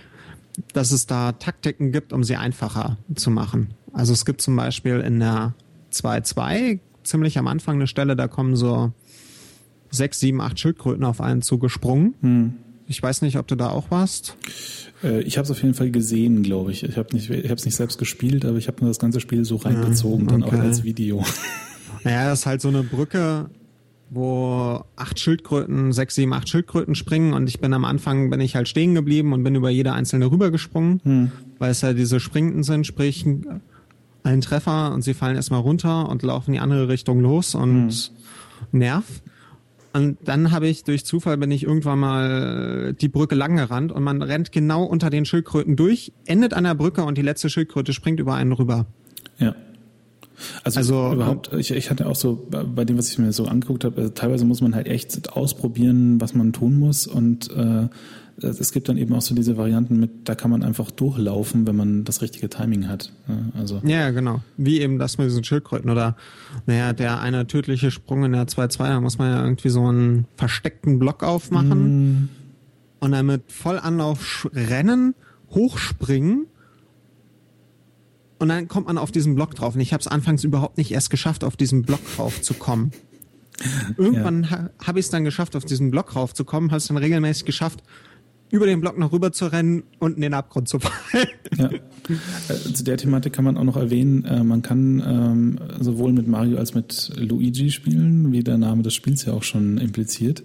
dass 0.73 0.89
es 0.89 1.05
da 1.05 1.33
Taktiken 1.33 1.91
gibt, 1.91 2.13
um 2.13 2.23
sie 2.23 2.35
einfacher 2.35 2.97
zu 3.13 3.29
machen. 3.29 3.75
Also 3.93 4.11
es 4.11 4.25
gibt 4.25 4.41
zum 4.41 4.55
Beispiel 4.55 5.01
in 5.01 5.19
der 5.19 5.53
2.2 5.93 6.79
ziemlich 7.03 7.37
am 7.37 7.45
Anfang 7.45 7.75
eine 7.75 7.85
Stelle, 7.85 8.15
da 8.15 8.27
kommen 8.27 8.55
so 8.55 8.91
sechs, 9.89 10.19
sieben, 10.19 10.41
acht 10.41 10.59
Schildkröten 10.59 11.03
auf 11.03 11.21
einen 11.21 11.41
zugesprungen. 11.41 12.15
Hm. 12.21 12.53
Ich 12.87 13.03
weiß 13.03 13.21
nicht, 13.21 13.37
ob 13.37 13.47
du 13.47 13.55
da 13.55 13.69
auch 13.69 13.91
warst. 13.91 14.37
Äh, 15.03 15.21
ich 15.21 15.37
habe 15.37 15.43
es 15.45 15.51
auf 15.51 15.61
jeden 15.61 15.73
Fall 15.73 15.91
gesehen, 15.91 16.43
glaube 16.43 16.71
ich. 16.71 16.83
Ich 16.83 16.97
habe 16.97 17.13
nicht, 17.13 17.29
ich 17.29 17.45
habe 17.45 17.55
es 17.55 17.65
nicht 17.65 17.75
selbst 17.75 17.97
gespielt, 17.97 18.45
aber 18.45 18.57
ich 18.57 18.67
habe 18.67 18.81
mir 18.81 18.89
das 18.89 18.99
ganze 18.99 19.19
Spiel 19.19 19.43
so 19.43 19.57
reingezogen, 19.57 20.27
ja, 20.27 20.35
okay. 20.35 20.45
dann 20.45 20.59
auch 20.59 20.63
als 20.63 20.83
Video. 20.83 21.23
Naja, 22.03 22.29
das 22.29 22.39
ist 22.39 22.45
halt 22.45 22.61
so 22.61 22.69
eine 22.69 22.83
Brücke, 22.83 23.49
wo 24.09 24.81
acht 24.95 25.19
Schildkröten, 25.19 25.91
sechs, 25.91 26.15
sieben, 26.15 26.31
acht 26.31 26.47
Schildkröten 26.47 26.95
springen 26.95 27.33
und 27.33 27.49
ich 27.49 27.59
bin 27.59 27.73
am 27.73 27.83
Anfang, 27.83 28.29
bin 28.29 28.39
ich 28.39 28.55
halt 28.55 28.69
stehen 28.69 28.95
geblieben 28.95 29.33
und 29.33 29.43
bin 29.43 29.55
über 29.55 29.69
jede 29.69 29.91
einzelne 29.93 30.31
rübergesprungen, 30.31 31.01
hm. 31.03 31.31
weil 31.59 31.71
es 31.71 31.81
ja 31.81 31.93
diese 31.93 32.19
Springenden 32.19 32.63
sind, 32.63 32.87
sprich 32.87 33.25
ein 34.23 34.41
Treffer 34.41 34.93
und 34.93 35.01
sie 35.01 35.13
fallen 35.13 35.35
erstmal 35.35 35.61
runter 35.61 36.07
und 36.07 36.23
laufen 36.23 36.51
in 36.51 36.53
die 36.53 36.59
andere 36.59 36.87
Richtung 36.87 37.19
los 37.19 37.55
und 37.55 37.91
hm. 38.71 38.79
nerv. 38.79 39.05
Und 39.93 40.17
dann 40.23 40.51
habe 40.51 40.67
ich 40.67 40.83
durch 40.83 41.05
Zufall 41.05 41.37
bin 41.37 41.49
ich 41.51 41.63
irgendwann 41.63 41.99
mal 41.99 42.93
die 42.93 43.07
Brücke 43.07 43.35
lang 43.35 43.55
gerannt 43.55 43.91
und 43.91 44.03
man 44.03 44.21
rennt 44.21 44.51
genau 44.51 44.83
unter 44.83 45.09
den 45.09 45.25
Schildkröten 45.25 45.75
durch, 45.75 46.11
endet 46.25 46.53
an 46.53 46.65
der 46.65 46.75
Brücke 46.75 47.03
und 47.03 47.17
die 47.17 47.21
letzte 47.21 47.49
Schildkröte 47.49 47.93
springt 47.93 48.19
über 48.19 48.35
einen 48.35 48.51
rüber. 48.51 48.85
Ja. 49.39 49.55
Also, 50.63 50.79
also 50.79 51.13
überhaupt, 51.13 51.51
ich, 51.53 51.71
ich 51.71 51.89
hatte 51.89 52.05
auch 52.05 52.15
so 52.15 52.47
bei 52.49 52.85
dem, 52.85 52.97
was 52.97 53.09
ich 53.09 53.17
mir 53.17 53.31
so 53.31 53.45
angeguckt 53.45 53.83
habe, 53.83 53.97
also 54.01 54.09
teilweise 54.13 54.45
muss 54.45 54.61
man 54.61 54.75
halt 54.75 54.87
echt 54.87 55.33
ausprobieren, 55.33 56.21
was 56.21 56.35
man 56.35 56.53
tun 56.53 56.77
muss 56.77 57.07
und 57.07 57.49
äh, 57.51 57.87
es 58.39 58.71
gibt 58.71 58.87
dann 58.87 58.97
eben 58.97 59.13
auch 59.13 59.21
so 59.21 59.33
diese 59.33 59.57
Varianten 59.57 59.99
mit, 59.99 60.29
da 60.29 60.35
kann 60.35 60.51
man 60.51 60.63
einfach 60.63 60.91
durchlaufen, 60.91 61.65
wenn 61.65 61.75
man 61.75 62.03
das 62.03 62.21
richtige 62.21 62.49
Timing 62.49 62.87
hat. 62.87 63.11
Also 63.57 63.81
ja, 63.83 64.11
genau. 64.11 64.41
Wie 64.57 64.79
eben 64.79 64.99
das 64.99 65.17
mit 65.17 65.27
diesen 65.27 65.43
Schildkröten 65.43 65.89
oder 65.89 66.15
naja, 66.67 66.93
der 66.93 67.19
eine 67.19 67.47
tödliche 67.47 67.89
Sprung 67.89 68.23
in 68.25 68.33
der 68.33 68.47
2-2, 68.47 68.77
da 68.77 69.01
muss 69.01 69.17
man 69.17 69.31
ja 69.31 69.43
irgendwie 69.43 69.69
so 69.69 69.85
einen 69.87 70.25
versteckten 70.35 70.99
Block 70.99 71.23
aufmachen 71.23 72.09
mm. 72.09 72.29
und 72.99 73.11
dann 73.11 73.25
mit 73.25 73.51
Vollanlauf 73.51 74.47
rennen, 74.53 75.15
hochspringen 75.49 76.45
und 78.39 78.49
dann 78.49 78.67
kommt 78.67 78.87
man 78.87 78.97
auf 78.97 79.11
diesen 79.11 79.35
Block 79.35 79.55
drauf. 79.55 79.75
Und 79.75 79.81
ich 79.81 79.93
habe 79.93 80.01
es 80.01 80.07
anfangs 80.07 80.43
überhaupt 80.43 80.77
nicht 80.77 80.91
erst 80.91 81.09
geschafft, 81.09 81.43
auf 81.43 81.57
diesen 81.57 81.81
Block 81.83 82.01
drauf 82.15 82.41
zu 82.41 82.53
kommen. 82.53 82.91
Irgendwann 83.97 84.43
ja. 84.43 84.51
ha, 84.51 84.69
habe 84.85 84.99
ich 84.99 85.05
es 85.05 85.09
dann 85.09 85.23
geschafft, 85.23 85.55
auf 85.55 85.65
diesen 85.65 85.89
Block 85.89 86.15
raufzukommen, 86.15 86.69
habe 86.69 86.77
es 86.77 86.87
dann 86.87 86.97
regelmäßig 86.97 87.45
geschafft, 87.45 87.81
über 88.49 88.65
den 88.65 88.81
Block 88.81 88.97
noch 88.97 89.11
rüber 89.11 89.31
zu 89.31 89.45
rennen 89.47 89.83
und 89.99 90.15
in 90.15 90.21
den 90.21 90.33
Abgrund 90.33 90.69
zu 90.69 90.79
fallen. 90.79 91.27
Ja. 91.57 91.69
Äh, 91.69 92.73
zu 92.73 92.83
der 92.83 92.97
Thematik 92.97 93.33
kann 93.33 93.45
man 93.45 93.57
auch 93.57 93.63
noch 93.63 93.77
erwähnen, 93.77 94.23
äh, 94.25 94.43
man 94.43 94.61
kann 94.61 95.03
ähm, 95.05 95.59
sowohl 95.79 96.13
mit 96.13 96.27
Mario 96.27 96.57
als 96.57 96.73
mit 96.73 97.11
Luigi 97.17 97.71
spielen, 97.71 98.31
wie 98.31 98.43
der 98.43 98.57
Name 98.57 98.83
des 98.83 98.93
Spiels 98.93 99.25
ja 99.25 99.33
auch 99.33 99.43
schon 99.43 99.77
impliziert. 99.77 100.43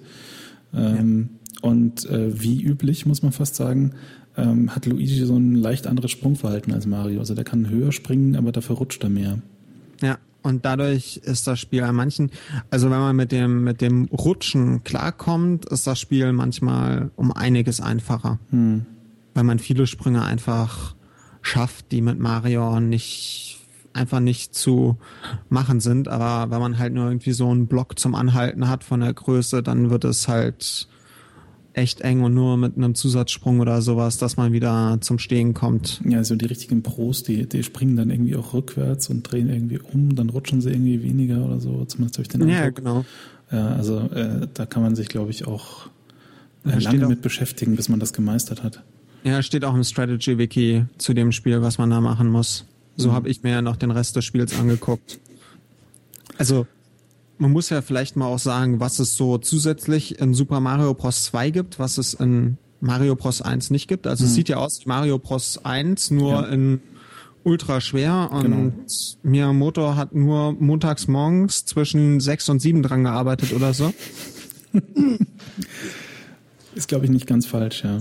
Ähm, 0.75 1.31
ja. 1.31 1.69
Und 1.69 2.07
äh, 2.07 2.43
wie 2.43 2.61
üblich, 2.61 3.07
muss 3.07 3.23
man 3.23 3.31
fast 3.31 3.55
sagen, 3.55 3.93
ähm, 4.37 4.75
hat 4.75 4.87
Luigi 4.87 5.25
so 5.25 5.37
ein 5.37 5.55
leicht 5.55 5.87
anderes 5.87 6.11
Sprungverhalten 6.11 6.73
als 6.73 6.87
Mario. 6.87 7.21
Also 7.21 7.35
der 7.35 7.45
kann 7.45 7.69
höher 7.69 7.93
springen, 7.93 8.35
aber 8.35 8.51
dafür 8.51 8.77
rutscht 8.77 9.05
er 9.05 9.11
mehr. 9.11 9.39
Ja, 10.01 10.19
und 10.43 10.65
dadurch 10.65 11.19
ist 11.19 11.47
das 11.47 11.61
Spiel 11.61 11.83
an 11.83 11.95
manchen, 11.95 12.31
also 12.71 12.91
wenn 12.91 12.99
man 12.99 13.17
mit 13.17 13.33
dem, 13.33 13.65
mit 13.65 13.81
dem 13.81 14.07
Rutschen 14.07 14.83
klarkommt, 14.85 15.67
ist 15.67 15.87
das 15.87 16.01
Spiel 16.01 16.33
manchmal 16.33 17.11
um 17.17 17.33
einiges 17.33 17.81
einfacher. 17.81 18.39
Hm. 18.51 18.87
Weil 19.35 19.45
man 19.45 19.59
viele 19.59 19.87
Sprünge 19.87 20.23
einfach 20.23 20.95
schafft, 21.41 21.93
die 21.93 22.03
mit 22.03 22.19
Mario 22.19 22.81
nicht 22.81 23.59
einfach 23.95 24.21
nicht 24.21 24.55
zu 24.55 24.99
machen 25.49 25.81
sind. 25.81 26.09
Aber 26.09 26.51
wenn 26.51 26.61
man 26.61 26.79
halt 26.79 26.93
nur 26.93 27.07
irgendwie 27.07 27.33
so 27.33 27.51
einen 27.51 27.67
Block 27.67 27.99
zum 27.99 28.15
Anhalten 28.15 28.69
hat 28.69 28.85
von 28.85 29.01
der 29.01 29.13
Größe, 29.13 29.63
dann 29.63 29.91
wird 29.91 30.05
es 30.05 30.29
halt 30.29 30.89
echt 31.75 32.03
eng 32.03 32.23
und 32.23 32.35
nur 32.35 32.57
mit 32.57 32.77
einem 32.77 32.95
Zusatzsprung 32.95 33.61
oder 33.61 33.81
sowas, 33.83 34.19
dass 34.19 34.37
man 34.37 34.53
wieder 34.53 34.99
zum 35.01 35.19
Stehen 35.19 35.55
kommt. 35.55 36.01
Ja, 36.07 36.23
so 36.23 36.37
die 36.37 36.47
richtigen 36.47 36.83
Pros, 36.83 37.23
die, 37.23 37.49
die 37.49 37.63
springen 37.63 37.97
dann 37.97 38.11
irgendwie 38.11 38.37
auch 38.37 38.53
rückwärts 38.53 39.09
und 39.09 39.23
drehen 39.23 39.49
irgendwie 39.49 39.79
um, 39.79 40.15
dann 40.15 40.31
rutschen 40.31 40.61
sie 40.61 40.71
irgendwie 40.71 41.03
weniger 41.03 41.45
oder 41.45 41.61
so, 41.61 41.85
zumindest 41.85 42.19
durch 42.19 42.29
den 42.29 42.43
Eindruck. 42.43 42.59
Ja, 42.59 42.71
genau. 42.71 43.05
Ja, 43.51 43.69
also 43.75 43.99
äh, 43.99 44.49
da 44.53 44.67
kann 44.67 44.83
man 44.83 44.97
sich, 44.97 45.09
glaube 45.09 45.31
ich, 45.31 45.47
auch 45.47 45.89
äh, 46.65 46.79
lange 46.79 47.07
mit 47.07 47.23
beschäftigen, 47.23 47.77
bis 47.77 47.89
man 47.89 48.01
das 48.01 48.13
gemeistert 48.13 48.63
hat. 48.63 48.83
Ja, 49.25 49.43
steht 49.43 49.65
auch 49.65 49.75
im 49.75 49.85
Strategy-Wiki 49.85 50.87
zu 50.99 51.15
dem 51.15 51.33
Spiel, 51.33 51.63
was 51.63 51.79
man 51.79 51.91
da 51.91 52.01
machen 52.01 52.29
muss. 52.29 52.65
So 52.97 53.11
mhm. 53.11 53.13
habe 53.13 53.29
ich 53.29 53.43
mir 53.43 53.51
ja 53.51 53.63
noch 53.63 53.77
den 53.77 53.91
Rest 53.91 54.17
des 54.17 54.25
Spiels 54.25 54.59
angeguckt. 54.59 55.21
Also 56.39 56.67
man 57.43 57.51
muss 57.51 57.71
ja 57.71 57.83
vielleicht 57.83 58.17
mal 58.17 58.27
auch 58.27 58.39
sagen, 58.39 58.79
was 58.79 59.01
es 59.01 59.17
so 59.17 59.37
zusätzlich 59.37 60.21
in 60.21 60.33
Super 60.33 60.61
Mario 60.61 60.95
Bros. 60.95 61.25
2 61.25 61.51
gibt, 61.51 61.81
was 61.81 61.99
es 61.99 62.15
in 62.15 62.57
Mario 62.81 63.17
Bros. 63.17 63.43
1 63.43 63.71
nicht 63.71 63.89
gibt. 63.89 64.07
Also 64.07 64.23
mhm. 64.23 64.29
es 64.29 64.35
sieht 64.37 64.49
ja 64.49 64.59
aus 64.59 64.81
wie 64.81 64.89
Mario 64.89 65.19
Bros. 65.19 65.59
1, 65.65 66.13
nur 66.13 66.33
ja. 66.35 66.47
in 66.47 66.81
ultra 67.43 67.81
schwer 67.81 68.29
und 68.31 68.43
genau. 68.43 68.73
Miyamoto 69.25 69.97
hat 69.97 70.15
nur 70.15 70.53
montags 70.53 71.09
morgens 71.09 71.65
zwischen 71.65 72.21
6 72.21 72.49
und 72.51 72.61
7 72.61 72.81
dran 72.85 73.03
gearbeitet 73.03 73.53
oder 73.53 73.75
so. 73.75 73.93
Ist, 76.77 76.87
glaube 76.87 77.07
ich, 77.07 77.11
nicht 77.11 77.27
ganz 77.27 77.47
falsch, 77.47 77.83
ja. 77.83 77.99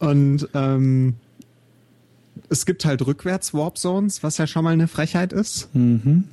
Und 0.00 0.48
ähm, 0.54 1.14
es 2.48 2.66
gibt 2.66 2.84
halt 2.84 3.06
rückwärts 3.06 3.54
Warp 3.54 3.78
Zones, 3.78 4.24
was 4.24 4.38
ja 4.38 4.48
schon 4.48 4.64
mal 4.64 4.72
eine 4.72 4.88
Frechheit 4.88 5.32
ist. 5.32 5.72
Mhm. 5.72 6.24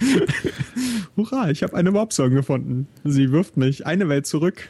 Hurra, 1.16 1.50
ich 1.50 1.62
habe 1.62 1.74
eine 1.76 1.92
Warp 1.94 2.12
Zone 2.12 2.34
gefunden. 2.34 2.86
Sie 3.04 3.32
wirft 3.32 3.56
mich 3.56 3.86
eine 3.86 4.08
Welt 4.08 4.26
zurück. 4.26 4.68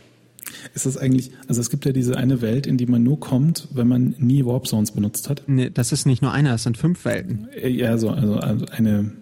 Ist 0.74 0.86
das 0.86 0.96
eigentlich, 0.96 1.30
also 1.46 1.60
es 1.60 1.68
gibt 1.70 1.84
ja 1.84 1.92
diese 1.92 2.16
eine 2.16 2.40
Welt, 2.40 2.66
in 2.66 2.78
die 2.78 2.86
man 2.86 3.02
nur 3.02 3.20
kommt, 3.20 3.68
wenn 3.72 3.86
man 3.86 4.14
nie 4.18 4.44
Warp 4.44 4.66
Zones 4.66 4.92
benutzt 4.92 5.28
hat. 5.28 5.42
Nee, 5.46 5.70
das 5.70 5.92
ist 5.92 6.06
nicht 6.06 6.22
nur 6.22 6.32
eine, 6.32 6.54
es 6.54 6.62
sind 6.62 6.76
fünf 6.78 7.04
Welten. 7.04 7.48
Äh, 7.52 7.68
Ja, 7.68 7.98
so, 7.98 8.10
also, 8.10 8.36
also 8.36 8.66
eine, 8.66 9.12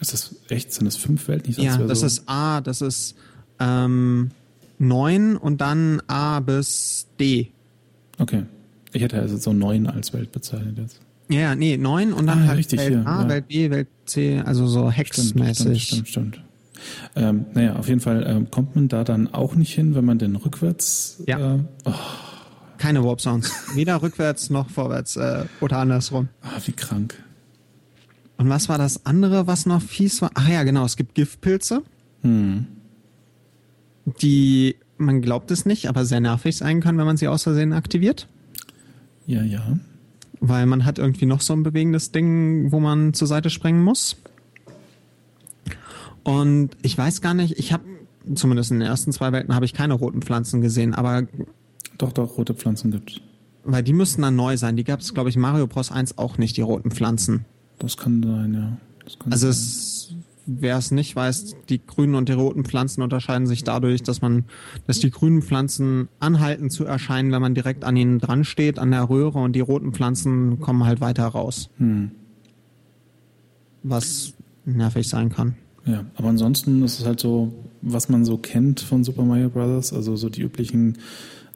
ist 0.00 0.12
das 0.12 0.34
echt, 0.48 0.72
sind 0.72 0.86
das 0.86 0.96
fünf 0.96 1.28
Welten? 1.28 1.50
Ich 1.50 1.58
Ja, 1.58 1.76
das 1.76 2.00
so, 2.00 2.06
ist 2.06 2.22
A, 2.26 2.60
das 2.60 2.80
ist 2.80 3.16
ähm, 3.60 4.30
neun 4.78 5.36
und 5.36 5.60
dann 5.60 6.00
A 6.06 6.40
bis 6.40 7.06
D. 7.20 7.48
Okay. 8.18 8.44
Ich 8.92 9.02
hätte 9.02 9.20
also 9.20 9.36
so 9.36 9.52
neun 9.52 9.86
als 9.86 10.12
Welt 10.12 10.32
bezeichnet 10.32 10.78
jetzt. 10.78 11.00
Ja, 11.32 11.40
ja, 11.40 11.54
nee, 11.54 11.76
neun 11.76 12.12
und 12.12 12.26
dann 12.26 12.42
Ah, 12.44 12.46
halt 12.48 12.58
richtig, 12.58 12.78
Welt 12.80 12.88
hier, 12.90 13.06
A, 13.06 13.22
ja. 13.22 13.28
Welt 13.28 13.48
B, 13.48 13.70
Welt 13.70 13.88
C, 14.06 14.40
also 14.40 14.66
so 14.66 14.90
Stimmt, 14.90 15.08
stimmt, 15.14 15.44
hexmäßig. 15.46 15.82
stimmt, 15.84 16.08
stimmt. 16.08 16.40
Ähm, 17.14 17.46
naja, 17.54 17.76
auf 17.76 17.88
jeden 17.88 18.00
Fall 18.00 18.24
ähm, 18.26 18.50
kommt 18.50 18.74
man 18.74 18.88
da 18.88 19.04
dann 19.04 19.32
auch 19.32 19.54
nicht 19.54 19.72
hin, 19.74 19.94
wenn 19.94 20.04
man 20.04 20.18
den 20.18 20.34
rückwärts. 20.36 21.22
Ja. 21.26 21.54
Äh, 21.56 21.58
oh, 21.84 21.92
Keine 22.78 23.04
Warp 23.04 23.20
Zones. 23.20 23.52
Weder 23.76 24.02
rückwärts 24.02 24.50
noch 24.50 24.68
vorwärts 24.68 25.16
äh, 25.16 25.44
oder 25.60 25.78
andersrum. 25.78 26.28
ah, 26.42 26.48
wie 26.66 26.72
krank. 26.72 27.14
Und 28.36 28.48
was 28.48 28.68
war 28.68 28.78
das 28.78 29.06
andere, 29.06 29.46
was 29.46 29.66
noch 29.66 29.80
fies 29.80 30.20
war? 30.22 30.32
Ach 30.34 30.48
ja, 30.48 30.64
genau, 30.64 30.84
es 30.84 30.96
gibt 30.96 31.14
Giftpilze, 31.14 31.82
Hm. 32.22 32.66
die, 34.20 34.76
man 34.96 35.22
glaubt 35.22 35.50
es 35.50 35.64
nicht, 35.66 35.86
aber 35.88 36.04
sehr 36.04 36.20
nervig 36.20 36.56
sein 36.56 36.80
können, 36.80 36.98
wenn 36.98 37.06
man 37.06 37.16
sie 37.16 37.28
aus 37.28 37.44
Versehen 37.44 37.72
aktiviert. 37.72 38.26
Ja, 39.26 39.42
ja. 39.42 39.78
Weil 40.44 40.66
man 40.66 40.84
hat 40.84 40.98
irgendwie 40.98 41.26
noch 41.26 41.40
so 41.40 41.52
ein 41.52 41.62
bewegendes 41.62 42.10
Ding, 42.10 42.72
wo 42.72 42.80
man 42.80 43.14
zur 43.14 43.28
Seite 43.28 43.48
springen 43.48 43.82
muss. 43.84 44.16
Und 46.24 46.70
ich 46.82 46.96
weiß 46.98 47.20
gar 47.20 47.34
nicht, 47.34 47.58
ich 47.58 47.72
habe, 47.72 47.84
zumindest 48.34 48.70
in 48.70 48.80
den 48.80 48.88
ersten 48.88 49.12
zwei 49.12 49.32
Welten, 49.32 49.54
habe 49.54 49.64
ich 49.64 49.72
keine 49.72 49.94
roten 49.94 50.22
Pflanzen 50.22 50.60
gesehen, 50.60 50.94
aber 50.94 51.26
Doch, 51.98 52.12
doch, 52.12 52.36
rote 52.38 52.54
Pflanzen 52.54 52.90
gibt's. 52.90 53.20
weil 53.64 53.82
die 53.82 53.92
müssten 53.92 54.22
dann 54.22 54.36
neu 54.36 54.56
sein. 54.56 54.76
Die 54.76 54.84
gab 54.84 55.00
es, 55.00 55.14
glaube 55.14 55.30
ich, 55.30 55.36
Mario 55.36 55.66
Bros. 55.66 55.90
1 55.92 56.18
auch 56.18 56.38
nicht, 56.38 56.56
die 56.56 56.62
roten 56.62 56.90
Pflanzen. 56.90 57.44
Das 57.78 57.96
kann 57.96 58.22
sein, 58.22 58.54
ja. 58.54 58.76
Das 59.04 59.18
kann 59.18 59.32
Also 59.32 59.46
sein. 59.46 59.50
es, 59.50 59.91
wer 60.46 60.76
es 60.76 60.90
nicht 60.90 61.14
weiß, 61.14 61.56
die 61.68 61.80
grünen 61.84 62.14
und 62.14 62.28
die 62.28 62.34
roten 62.34 62.64
Pflanzen 62.64 63.02
unterscheiden 63.02 63.46
sich 63.46 63.64
dadurch, 63.64 64.02
dass 64.02 64.22
man, 64.22 64.44
dass 64.86 64.98
die 64.98 65.10
grünen 65.10 65.42
Pflanzen 65.42 66.08
anhalten 66.20 66.70
zu 66.70 66.84
erscheinen, 66.84 67.32
wenn 67.32 67.42
man 67.42 67.54
direkt 67.54 67.84
an 67.84 67.96
ihnen 67.96 68.18
dran 68.18 68.44
steht, 68.44 68.78
an 68.78 68.90
der 68.90 69.08
Röhre, 69.08 69.38
und 69.38 69.54
die 69.54 69.60
roten 69.60 69.92
Pflanzen 69.92 70.60
kommen 70.60 70.84
halt 70.84 71.00
weiter 71.00 71.26
raus. 71.26 71.70
Hm. 71.78 72.10
Was 73.82 74.34
nervig 74.64 75.08
sein 75.08 75.30
kann. 75.30 75.56
Ja, 75.84 76.04
aber 76.14 76.28
ansonsten 76.28 76.82
ist 76.82 77.00
es 77.00 77.06
halt 77.06 77.20
so, 77.20 77.52
was 77.80 78.08
man 78.08 78.24
so 78.24 78.38
kennt 78.38 78.80
von 78.80 79.02
Super 79.02 79.24
Mario 79.24 79.48
Bros., 79.48 79.92
also 79.92 80.14
so 80.14 80.28
die 80.28 80.42
üblichen 80.42 80.98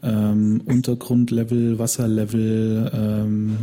ähm, 0.03 0.63
Untergrundlevel, 0.65 1.79
Wasserlevel, 1.79 2.91
ähm, 2.93 3.57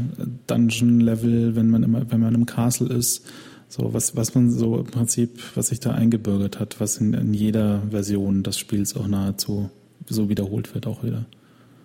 Dungeon-Level, 0.48 1.56
wenn 1.56 1.70
man 1.70 1.84
immer, 1.84 2.12
wenn 2.12 2.22
man 2.22 2.36
im 2.36 2.46
Castle 2.46 2.88
ist. 2.94 3.26
So, 3.74 3.92
was, 3.92 4.16
was 4.16 4.36
man 4.36 4.52
so 4.52 4.78
im 4.78 4.86
Prinzip, 4.86 5.42
was 5.56 5.70
sich 5.70 5.80
da 5.80 5.94
eingebürgert 5.94 6.60
hat, 6.60 6.80
was 6.80 6.98
in, 6.98 7.16
in 7.16 7.34
jeder 7.34 7.82
Version 7.90 8.44
des 8.44 8.60
Spiels 8.60 8.96
auch 8.96 9.08
nahezu 9.08 9.72
so 10.08 10.30
wiederholt 10.30 10.76
wird, 10.76 10.86
auch 10.86 11.04
wieder. 11.04 11.26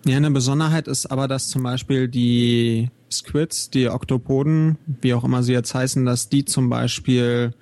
Ja, 0.05 0.17
eine 0.17 0.29
Besonderheit 0.29 0.87
ist 0.87 1.07
aber, 1.07 1.27
dass 1.27 1.47
zum 1.47 1.63
Beispiel 1.63 2.07
die 2.07 2.91
Squids, 3.11 3.71
die 3.71 3.89
Oktopoden, 3.89 4.77
wie 5.01 5.15
auch 5.15 5.23
immer 5.23 5.41
sie 5.41 5.53
jetzt 5.53 5.73
heißen, 5.73 6.05
dass 6.05 6.29
die 6.29 6.45
zum 6.45 6.69
Beispiel 6.69 7.55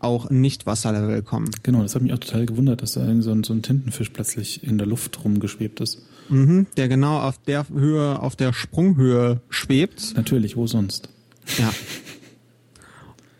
auch 0.00 0.26
in 0.26 0.40
Nicht-Wasserlevel 0.40 1.22
kommen. 1.22 1.48
Genau, 1.62 1.82
das 1.82 1.94
hat 1.94 2.02
mich 2.02 2.12
auch 2.12 2.18
total 2.18 2.46
gewundert, 2.46 2.82
dass 2.82 2.94
da 2.94 3.06
irgend 3.06 3.22
so 3.22 3.30
ein, 3.30 3.44
so 3.44 3.52
ein 3.52 3.62
Tintenfisch 3.62 4.10
plötzlich 4.10 4.64
in 4.64 4.78
der 4.78 4.88
Luft 4.88 5.24
rumgeschwebt 5.24 5.80
ist. 5.80 6.02
Mhm, 6.28 6.66
der 6.76 6.88
genau 6.88 7.20
auf 7.20 7.38
der 7.38 7.68
Höhe, 7.68 8.20
auf 8.20 8.34
der 8.34 8.52
Sprunghöhe 8.52 9.42
schwebt. 9.48 10.14
Natürlich, 10.16 10.56
wo 10.56 10.66
sonst? 10.66 11.08
Ja. 11.56 11.72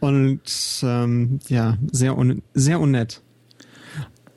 Und 0.04 0.42
ähm, 0.82 1.38
ja, 1.48 1.78
sehr, 1.90 2.18
un 2.18 2.42
sehr 2.52 2.78
unnett. 2.78 3.22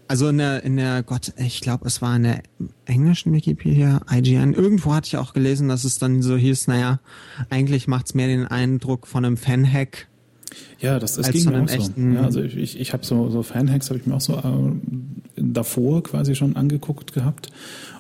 Also 0.07 0.29
in 0.29 0.37
der, 0.37 0.63
in 0.63 0.77
der, 0.77 1.03
Gott, 1.03 1.33
ich 1.35 1.59
glaube, 1.59 1.85
es 1.85 2.01
war 2.01 2.15
in 2.15 2.23
der 2.23 2.41
englischen 2.85 3.33
Wikipedia, 3.33 3.99
IGN, 4.09 4.53
irgendwo 4.53 4.93
hatte 4.93 5.07
ich 5.07 5.17
auch 5.17 5.33
gelesen, 5.33 5.67
dass 5.67 5.83
es 5.83 5.99
dann 5.99 6.21
so 6.21 6.37
hieß, 6.37 6.67
naja, 6.67 7.01
eigentlich 7.49 7.89
macht's 7.89 8.13
mehr 8.13 8.27
den 8.27 8.47
Eindruck 8.47 9.07
von 9.07 9.25
einem 9.25 9.35
Fan-Hack. 9.35 10.07
Ja, 10.79 10.99
das, 10.99 11.17
Als 11.17 11.33
ging 11.33 11.43
mir 11.49 11.61
auch 11.61 11.67
so. 11.67 11.91
Ja, 11.97 12.21
also 12.21 12.41
ich, 12.41 12.55
ich, 12.55 12.79
ich 12.79 12.93
habe 12.93 13.05
so, 13.05 13.29
so 13.29 13.43
Fanhacks 13.43 13.89
habe 13.89 13.99
ich 13.99 14.05
mir 14.05 14.15
auch 14.15 14.21
so 14.21 14.37
äh, 14.37 14.71
davor 15.35 16.01
quasi 16.01 16.33
schon 16.33 16.55
angeguckt 16.55 17.11
gehabt. 17.11 17.51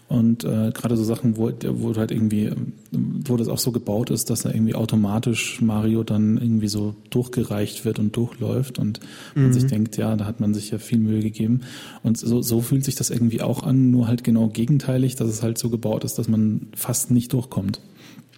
Und 0.07 0.45
äh, 0.45 0.71
gerade 0.73 0.95
so 0.95 1.03
Sachen, 1.03 1.35
wo, 1.35 1.51
wo 1.51 1.95
halt 1.95 2.11
irgendwie, 2.11 2.51
wo 2.91 3.35
das 3.35 3.49
auch 3.49 3.57
so 3.57 3.73
gebaut 3.73 4.09
ist, 4.09 4.29
dass 4.29 4.43
da 4.43 4.51
irgendwie 4.51 4.73
automatisch 4.73 5.61
Mario 5.61 6.03
dann 6.03 6.37
irgendwie 6.37 6.69
so 6.69 6.95
durchgereicht 7.09 7.83
wird 7.83 7.99
und 7.99 8.15
durchläuft 8.15 8.79
und 8.79 9.01
man 9.35 9.51
sich 9.51 9.65
denkt, 9.65 9.97
ja, 9.97 10.15
da 10.15 10.25
hat 10.25 10.39
man 10.39 10.53
sich 10.53 10.71
ja 10.71 10.77
viel 10.77 10.99
Mühe 10.99 11.19
gegeben. 11.19 11.61
Und 12.03 12.17
so, 12.17 12.41
so 12.41 12.61
fühlt 12.61 12.85
sich 12.85 12.95
das 12.95 13.09
irgendwie 13.09 13.41
auch 13.41 13.63
an, 13.63 13.91
nur 13.91 14.07
halt 14.07 14.23
genau 14.23 14.47
gegenteilig, 14.47 15.15
dass 15.15 15.27
es 15.27 15.43
halt 15.43 15.57
so 15.57 15.69
gebaut 15.69 16.05
ist, 16.05 16.17
dass 16.17 16.29
man 16.29 16.67
fast 16.73 17.11
nicht 17.11 17.33
durchkommt. 17.33 17.81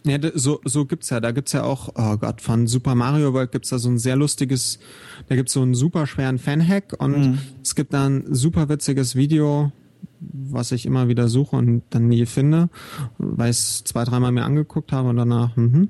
Ja, 0.06 0.18
so, 0.34 0.62
so 0.64 0.86
gibt's 0.86 1.10
ja. 1.10 1.20
Da 1.20 1.32
gibt's 1.32 1.52
ja 1.52 1.64
auch, 1.64 1.90
oh 1.96 2.18
Gott, 2.18 2.42
von 2.42 2.68
Super 2.68 2.96
Mario 2.96 3.34
World 3.34 3.52
gibt's 3.52 3.70
da 3.70 3.78
so 3.78 3.90
ein 3.90 3.98
sehr 3.98 4.16
lustiges, 4.16 4.80
da 5.28 5.36
gibt's 5.36 5.54
so 5.54 5.62
einen 5.62 5.76
super 5.76 6.08
schweren 6.08 6.40
Fan-Hack 6.40 6.96
und 7.00 7.40
es 7.62 7.76
gibt 7.76 7.94
da 7.94 8.08
ein 8.08 8.24
super 8.34 8.70
witziges 8.70 9.16
Video, 9.16 9.72
was 10.22 10.72
ich 10.72 10.86
immer 10.86 11.08
wieder 11.08 11.28
suche 11.28 11.56
und 11.56 11.84
dann 11.92 12.08
nie 12.08 12.26
finde, 12.26 12.70
weil 13.18 13.52
ich 13.52 13.58
es 13.58 13.84
zwei, 13.86 14.04
dreimal 14.04 14.32
mir 14.32 14.44
angeguckt 14.44 14.92
habe 14.92 15.10
und 15.10 15.18
danach, 15.18 15.56
mhm. 15.56 15.90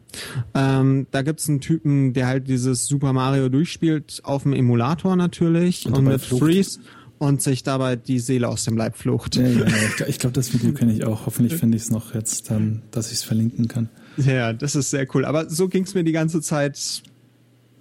ähm, 0.54 1.08
da 1.12 1.22
gibt's 1.24 1.50
einen 1.50 1.62
Typen, 1.62 2.14
der 2.14 2.28
halt 2.28 2.48
dieses 2.48 2.86
Super 2.86 3.12
Mario 3.14 3.50
durchspielt, 3.50 4.22
auf 4.24 4.44
dem 4.44 4.54
Emulator 4.54 5.16
natürlich 5.16 5.86
Und 5.88 5.98
und, 5.98 6.04
mit 6.06 6.22
flucht. 6.22 6.44
Freeze 6.44 6.80
und 7.18 7.42
sich 7.42 7.64
dabei 7.64 7.96
die 7.98 8.20
Seele 8.20 8.48
aus 8.48 8.64
dem 8.64 8.78
Leib 8.78 8.96
flucht. 8.96 9.36
Ja, 9.36 9.44
ja, 9.48 9.60
ja. 9.60 9.66
Ich 9.68 9.96
glaub- 9.98 10.10
Ich 10.10 10.20
glaube, 10.20 10.34
das 10.34 10.54
Video 10.54 10.72
kenne 10.74 10.94
ich 10.94 11.04
auch. 11.06 11.26
Hoffentlich 11.26 11.56
finde 11.56 11.76
ich 11.76 11.84
es 11.84 11.92
noch 11.92 12.14
jetzt, 12.14 12.50
dann, 12.50 12.84
dass 12.92 13.08
ich 13.08 13.16
es 13.18 13.24
verlinken 13.24 13.68
kann. 13.68 13.90
Ja, 14.18 14.54
das 14.54 14.76
ist 14.76 14.90
sehr 14.92 15.06
cool. 15.16 15.26
Aber 15.26 15.50
so 15.50 15.68
ging's 15.68 15.96
mir 15.96 16.04
die 16.04 16.12
ganze 16.14 16.40
Zeit 16.42 17.02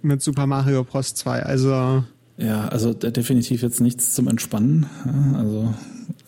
mit 0.01 0.21
Super 0.21 0.45
Mario 0.47 0.83
Bros. 0.83 1.13
2. 1.13 1.43
Also, 1.43 2.03
Ja, 2.37 2.67
also 2.69 2.93
de- 2.93 3.11
definitiv 3.11 3.61
jetzt 3.61 3.79
nichts 3.81 4.13
zum 4.13 4.27
Entspannen. 4.27 4.85
Also 5.35 5.73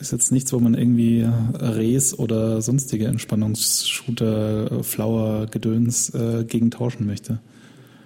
ist 0.02 0.12
jetzt 0.12 0.32
nichts, 0.32 0.52
wo 0.52 0.60
man 0.60 0.74
irgendwie 0.74 1.28
Res 1.54 2.18
oder 2.18 2.62
sonstige 2.62 3.06
Entspannungsshooter, 3.08 4.72
äh, 4.80 4.84
Flower, 4.84 5.46
Gedöns 5.48 6.10
äh, 6.14 6.44
gegen 6.46 6.72
tauschen 6.72 7.06
möchte. 7.06 7.40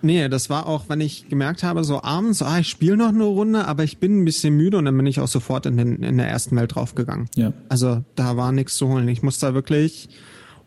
nee, 0.02 0.30
das 0.30 0.50
war 0.50 0.68
auch, 0.68 0.88
wenn 0.88 1.02
ich 1.02 1.30
gemerkt 1.30 1.64
habe, 1.64 1.84
so 1.84 2.04
abends, 2.04 2.42
ah, 2.44 2.60
ich 2.60 2.70
spiele 2.70 2.98
noch 2.98 3.10
eine 3.10 3.24
Runde, 3.24 3.66
aber 3.68 3.84
ich 3.84 3.98
bin 3.98 4.22
ein 4.22 4.26
bisschen 4.26 4.56
müde 4.56 4.78
und 4.78 4.86
dann 4.86 4.96
bin 4.96 5.08
ich 5.08 5.20
auch 5.20 5.28
sofort 5.28 5.66
in, 5.66 5.78
den, 5.78 6.04
in 6.04 6.18
der 6.18 6.28
ersten 6.28 6.56
Welt 6.56 6.76
draufgegangen. 6.76 7.28
Ja, 7.36 7.54
Also, 7.70 8.04
da 8.16 8.38
war 8.38 8.52
nichts 8.52 8.76
zu 8.76 8.88
holen. 8.88 9.08
Ich 9.08 9.24
muss 9.24 9.40
da 9.40 9.54
wirklich 9.54 10.10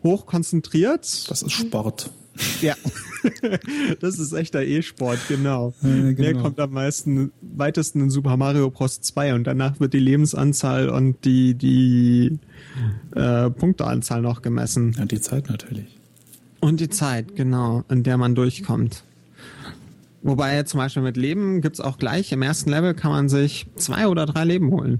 hoch 0.03 0.25
konzentriert. 0.25 1.29
das 1.29 1.41
ist 1.41 1.51
Sport. 1.51 2.11
Ja. 2.61 2.75
das 3.99 4.17
ist 4.19 4.31
echter 4.33 4.63
E-Sport, 4.63 5.19
genau. 5.27 5.73
Ja, 5.81 5.89
Der 5.89 6.13
genau. 6.13 6.41
kommt 6.43 6.59
am 6.59 6.71
meisten, 6.71 7.31
weitesten 7.41 8.01
in 8.01 8.09
Super 8.09 8.37
Mario 8.37 8.69
Bros. 8.69 9.01
2 9.01 9.33
und 9.33 9.43
danach 9.45 9.79
wird 9.79 9.93
die 9.93 9.99
Lebensanzahl 9.99 10.89
und 10.89 11.25
die, 11.25 11.53
die 11.53 12.39
äh, 13.15 13.49
Punkteanzahl 13.49 14.21
noch 14.21 14.41
gemessen. 14.41 14.95
Ja, 14.97 15.05
die 15.05 15.19
Zeit 15.19 15.49
natürlich. 15.49 15.97
Und 16.61 16.79
die 16.79 16.89
Zeit, 16.89 17.35
genau, 17.35 17.83
in 17.89 18.03
der 18.03 18.17
man 18.17 18.35
durchkommt. 18.35 19.03
Wobei 20.21 20.63
zum 20.63 20.79
Beispiel 20.79 21.03
mit 21.03 21.15
Leben 21.17 21.61
gibt's 21.61 21.79
auch 21.79 21.97
gleich, 21.97 22.31
im 22.33 22.41
ersten 22.41 22.69
Level 22.69 22.93
kann 22.93 23.11
man 23.11 23.29
sich 23.29 23.67
zwei 23.75 24.07
oder 24.07 24.25
drei 24.25 24.43
Leben 24.43 24.69
holen. 24.71 24.99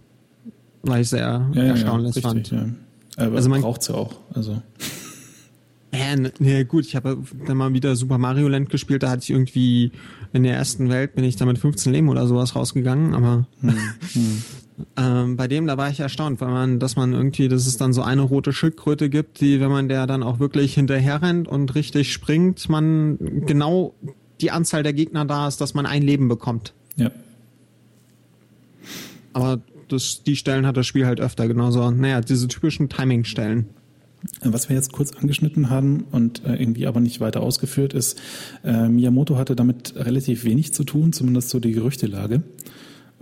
Weil 0.81 1.01
ich 1.01 1.09
sehr 1.09 1.49
Ja, 1.53 1.61
erstaunlich 1.63 2.15
ja, 2.15 2.21
fand. 2.21 2.39
richtig, 2.39 2.57
ja. 2.57 3.25
Aber 3.25 3.35
Also 3.35 3.49
man- 3.49 3.61
braucht's 3.61 3.89
ja 3.89 3.95
auch. 3.95 4.15
Also 4.33 4.61
Ja, 5.91 6.11
n- 6.13 6.31
nee, 6.39 6.63
gut, 6.65 6.85
ich 6.85 6.95
habe 6.95 7.17
dann 7.47 7.57
mal 7.57 7.73
wieder 7.73 7.95
Super 7.95 8.17
Mario 8.17 8.47
Land 8.47 8.69
gespielt, 8.69 9.01
da 9.03 9.09
hatte 9.09 9.23
ich 9.23 9.29
irgendwie 9.31 9.91
in 10.33 10.43
der 10.43 10.53
ersten 10.55 10.89
Welt 10.89 11.15
bin 11.15 11.23
ich 11.23 11.35
da 11.35 11.45
mit 11.45 11.57
15 11.57 11.91
Leben 11.91 12.09
oder 12.09 12.27
sowas 12.27 12.55
rausgegangen, 12.55 13.15
aber 13.15 13.47
ähm, 14.97 15.35
bei 15.35 15.47
dem, 15.47 15.65
da 15.65 15.77
war 15.77 15.89
ich 15.89 15.99
erstaunt, 15.99 16.39
weil 16.41 16.49
man, 16.51 16.79
dass 16.79 16.95
man 16.95 17.13
irgendwie, 17.13 17.47
dass 17.47 17.65
es 17.65 17.77
dann 17.77 17.93
so 17.93 18.03
eine 18.03 18.21
rote 18.21 18.53
Schildkröte 18.53 19.09
gibt, 19.09 19.41
die, 19.41 19.59
wenn 19.59 19.71
man 19.71 19.89
der 19.89 20.05
dann 20.07 20.21
auch 20.23 20.39
wirklich 20.39 20.75
hinterher 20.75 21.21
rennt 21.23 21.47
und 21.47 21.73
richtig 21.73 22.13
springt, 22.13 22.69
man 22.69 23.17
genau 23.47 23.95
die 24.41 24.51
Anzahl 24.51 24.83
der 24.83 24.93
Gegner 24.93 25.25
da 25.25 25.47
ist, 25.47 25.59
dass 25.59 25.73
man 25.73 25.85
ein 25.87 26.01
Leben 26.03 26.27
bekommt. 26.27 26.73
ja. 26.95 27.11
Aber 29.33 29.59
das, 29.89 30.23
die 30.23 30.35
Stellen 30.35 30.65
hat 30.65 30.75
das 30.75 30.87
Spiel 30.87 31.05
halt 31.05 31.19
öfter, 31.19 31.47
genauso. 31.47 31.89
Naja, 31.91 32.19
diese 32.21 32.47
typischen 32.47 32.89
Timing-Stellen. 32.89 33.67
Was 34.43 34.67
wir 34.67 34.75
jetzt 34.75 34.91
kurz 34.91 35.13
angeschnitten 35.13 35.69
haben 35.69 36.05
und 36.11 36.43
äh, 36.45 36.55
irgendwie 36.55 36.87
aber 36.87 36.99
nicht 36.99 37.21
weiter 37.21 37.41
ausgeführt 37.41 37.93
ist, 37.93 38.19
äh, 38.63 38.89
Miyamoto 38.89 39.37
hatte 39.37 39.55
damit 39.55 39.95
relativ 39.95 40.43
wenig 40.43 40.73
zu 40.73 40.83
tun, 40.83 41.13
zumindest 41.13 41.49
so 41.49 41.59
die 41.59 41.71
Gerüchtelage, 41.71 42.43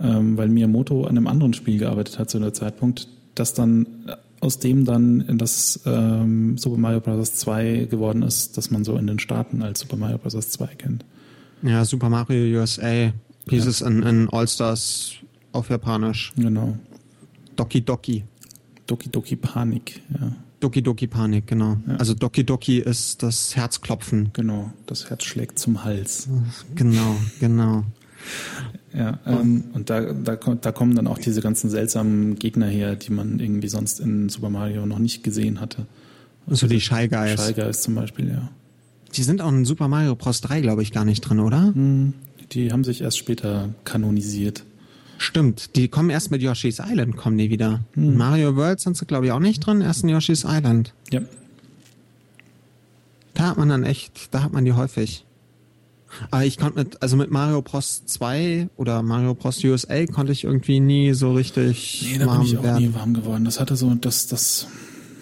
ähm, 0.00 0.36
weil 0.36 0.48
Miyamoto 0.48 1.04
an 1.04 1.16
einem 1.16 1.28
anderen 1.28 1.54
Spiel 1.54 1.78
gearbeitet 1.78 2.18
hat 2.18 2.30
zu 2.30 2.40
der 2.40 2.52
Zeitpunkt, 2.52 3.08
das 3.34 3.54
dann 3.54 3.86
äh, 4.06 4.16
aus 4.40 4.58
dem 4.58 4.84
dann 4.84 5.38
das 5.38 5.80
ähm, 5.86 6.58
Super 6.58 6.78
Mario 6.78 7.00
Bros. 7.00 7.34
2 7.34 7.86
geworden 7.90 8.22
ist, 8.22 8.56
das 8.56 8.70
man 8.70 8.84
so 8.84 8.96
in 8.96 9.06
den 9.06 9.18
Staaten 9.18 9.62
als 9.62 9.80
Super 9.80 9.96
Mario 9.96 10.18
Bros. 10.18 10.48
2 10.48 10.66
kennt. 10.66 11.04
Ja, 11.62 11.84
Super 11.84 12.08
Mario 12.08 12.60
USA 12.60 13.12
hieß 13.48 13.64
ja. 13.64 13.70
es 13.70 13.80
in, 13.80 14.02
in 14.02 14.28
All-Stars 14.30 15.14
auf 15.52 15.70
Japanisch. 15.70 16.32
Genau. 16.36 16.76
Doki 17.56 17.84
Doki. 17.84 18.24
Doki 18.86 19.08
Doki 19.10 19.36
Panik, 19.36 20.00
ja. 20.18 20.32
Doki 20.60 20.82
Doki 20.82 21.06
Panik, 21.06 21.46
genau. 21.46 21.78
Ja. 21.86 21.96
Also 21.96 22.14
Doki 22.14 22.44
Doki 22.44 22.78
ist 22.78 23.22
das 23.22 23.54
Herzklopfen. 23.54 24.30
Genau, 24.32 24.72
das 24.86 25.08
Herz 25.10 25.24
schlägt 25.24 25.58
zum 25.58 25.84
Hals. 25.84 26.28
Genau, 26.74 27.16
genau. 27.40 27.84
Ja, 28.92 29.18
ähm, 29.26 29.64
und 29.74 29.90
da, 29.90 30.12
da, 30.12 30.36
da 30.36 30.72
kommen 30.72 30.96
dann 30.96 31.06
auch 31.06 31.18
diese 31.18 31.40
ganzen 31.40 31.70
seltsamen 31.70 32.36
Gegner 32.36 32.66
her, 32.66 32.96
die 32.96 33.12
man 33.12 33.38
irgendwie 33.38 33.68
sonst 33.68 34.00
in 34.00 34.28
Super 34.28 34.50
Mario 34.50 34.86
noch 34.86 34.98
nicht 34.98 35.22
gesehen 35.22 35.60
hatte. 35.60 35.86
Also 36.46 36.66
die 36.66 36.80
Shy 36.80 37.08
Guys. 37.08 37.46
Shy 37.46 37.52
Guys 37.52 37.82
zum 37.82 37.94
Beispiel, 37.94 38.28
ja. 38.28 38.50
Die 39.14 39.22
sind 39.22 39.40
auch 39.40 39.50
in 39.50 39.64
Super 39.64 39.88
Mario 39.88 40.16
Bros. 40.16 40.40
3, 40.40 40.60
glaube 40.60 40.82
ich, 40.82 40.92
gar 40.92 41.04
nicht 41.04 41.20
drin, 41.20 41.40
oder? 41.40 41.72
Hm, 41.74 42.14
die 42.52 42.72
haben 42.72 42.84
sich 42.84 43.02
erst 43.02 43.18
später 43.18 43.70
kanonisiert. 43.84 44.64
Stimmt, 45.18 45.74
die 45.74 45.88
kommen 45.88 46.10
erst 46.10 46.30
mit 46.30 46.42
Yoshi's 46.42 46.78
Island, 46.78 47.16
kommen 47.16 47.36
die 47.36 47.50
wieder. 47.50 47.80
Hm. 47.94 48.16
Mario 48.16 48.54
World 48.54 48.78
sind 48.78 48.96
sie, 48.96 49.04
glaube 49.04 49.26
ich, 49.26 49.32
auch 49.32 49.40
nicht 49.40 49.58
drin, 49.60 49.80
erst 49.80 50.04
in 50.04 50.10
Yoshi's 50.10 50.44
Island. 50.44 50.94
Ja. 51.10 51.20
Da 53.34 53.50
hat 53.50 53.58
man 53.58 53.68
dann 53.68 53.82
echt, 53.82 54.32
da 54.32 54.44
hat 54.44 54.52
man 54.52 54.64
die 54.64 54.72
häufig. 54.72 55.24
Aber 56.30 56.44
ich 56.44 56.56
konnte 56.56 56.78
mit, 56.78 57.02
also 57.02 57.16
mit 57.16 57.30
Mario 57.30 57.62
Bros 57.62 58.04
2 58.06 58.70
oder 58.76 59.02
Mario 59.02 59.34
Bros 59.34 59.62
USA 59.64 60.06
konnte 60.06 60.32
ich 60.32 60.44
irgendwie 60.44 60.80
nie 60.80 61.12
so 61.12 61.32
richtig 61.32 62.08
nee, 62.10 62.18
da 62.18 62.26
warm 62.26 62.38
bin 62.38 62.46
ich 62.46 62.58
auch 62.58 62.62
werden. 62.62 62.82
nie 62.82 62.94
warm 62.94 63.12
geworden. 63.12 63.44
Das 63.44 63.60
hatte 63.60 63.76
so, 63.76 63.92
das, 63.94 64.28
das 64.28 64.68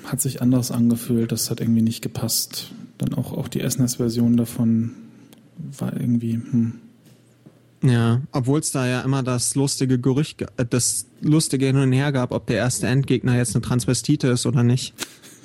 hat 0.04 0.20
sich 0.20 0.42
anders 0.42 0.70
angefühlt, 0.70 1.32
das 1.32 1.50
hat 1.50 1.60
irgendwie 1.60 1.82
nicht 1.82 2.02
gepasst. 2.02 2.72
Dann 2.98 3.14
auch, 3.14 3.32
auch 3.32 3.48
die 3.48 3.68
SNES-Version 3.68 4.36
davon 4.36 4.92
war 5.78 5.98
irgendwie, 5.98 6.34
hm. 6.34 6.80
Ja, 7.88 8.23
obwohl 8.33 8.61
es 8.61 8.73
da 8.73 8.87
ja 8.87 9.00
immer 9.02 9.23
das 9.23 9.55
lustige 9.55 9.99
Gerücht, 9.99 10.43
äh, 10.43 10.66
das 10.69 11.07
lustige 11.21 11.66
Hin 11.66 11.76
und 11.76 11.93
Her 11.93 12.12
gab, 12.12 12.33
ob 12.33 12.47
der 12.47 12.57
erste 12.57 12.87
Endgegner 12.87 13.37
jetzt 13.37 13.55
eine 13.55 13.62
Transvestite 13.62 14.28
ist 14.28 14.47
oder 14.47 14.62
nicht. 14.62 14.95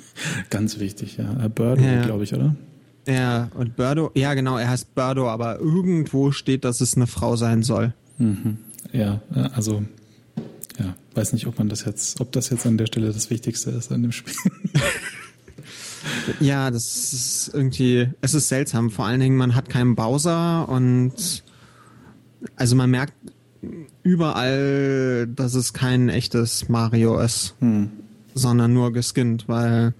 Ganz 0.50 0.78
wichtig, 0.78 1.16
ja. 1.16 1.48
Birdo, 1.48 1.82
ja, 1.82 2.02
glaube 2.02 2.24
ich, 2.24 2.34
oder? 2.34 2.54
Ja, 3.06 3.50
und 3.54 3.76
Birdo, 3.76 4.10
ja 4.14 4.34
genau, 4.34 4.58
er 4.58 4.68
heißt 4.68 4.94
Birdo, 4.94 5.28
aber 5.28 5.58
irgendwo 5.58 6.30
steht, 6.30 6.64
dass 6.64 6.80
es 6.80 6.94
eine 6.96 7.06
Frau 7.06 7.36
sein 7.36 7.62
soll. 7.62 7.94
Mhm. 8.18 8.58
Ja, 8.92 9.22
also 9.54 9.82
ja, 10.78 10.94
weiß 11.14 11.32
nicht, 11.32 11.46
ob 11.46 11.58
man 11.58 11.68
das 11.68 11.84
jetzt, 11.84 12.20
ob 12.20 12.32
das 12.32 12.50
jetzt 12.50 12.66
an 12.66 12.78
der 12.78 12.86
Stelle 12.86 13.12
das 13.12 13.30
Wichtigste 13.30 13.70
ist 13.70 13.90
an 13.90 14.02
dem 14.02 14.12
Spiel. 14.12 14.34
ja, 16.40 16.70
das 16.70 17.12
ist 17.12 17.50
irgendwie, 17.52 18.08
es 18.20 18.34
ist 18.34 18.48
seltsam. 18.48 18.90
Vor 18.90 19.06
allen 19.06 19.20
Dingen, 19.20 19.36
man 19.36 19.54
hat 19.54 19.68
keinen 19.68 19.94
Bowser 19.94 20.68
und 20.68 21.42
also 22.56 22.76
man 22.76 22.90
merkt 22.90 23.14
überall, 24.02 25.26
dass 25.28 25.54
es 25.54 25.72
kein 25.72 26.08
echtes 26.08 26.68
Mario 26.68 27.18
ist, 27.20 27.54
hm. 27.60 27.90
sondern 28.34 28.72
nur 28.72 28.92
geskinnt, 28.92 29.48
weil 29.48 29.94